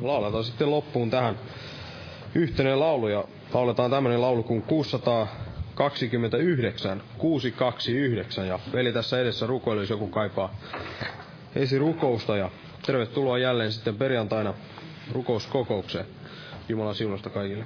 Lauletaan 0.00 0.44
sitten 0.44 0.70
loppuun 0.70 1.10
tähän 1.10 1.38
yhteinen 2.34 2.80
laulu 2.80 3.08
ja 3.08 3.24
lauletaan 3.52 3.90
tämmöinen 3.90 4.20
laulu 4.20 4.42
kuin 4.42 4.62
629, 4.62 7.02
629 7.18 8.48
ja 8.48 8.58
veli 8.72 8.92
tässä 8.92 9.20
edessä 9.20 9.46
rukoilu, 9.46 9.80
jos 9.80 9.90
joku 9.90 10.08
kaipaa 10.08 10.54
esirukousta 11.56 12.36
ja 12.36 12.50
tervetuloa 12.86 13.38
jälleen 13.38 13.72
sitten 13.72 13.96
perjantaina 13.96 14.54
rukouskokoukseen. 15.12 16.06
Jumalan 16.68 16.94
siunosta 16.94 17.30
kaikille. 17.30 17.64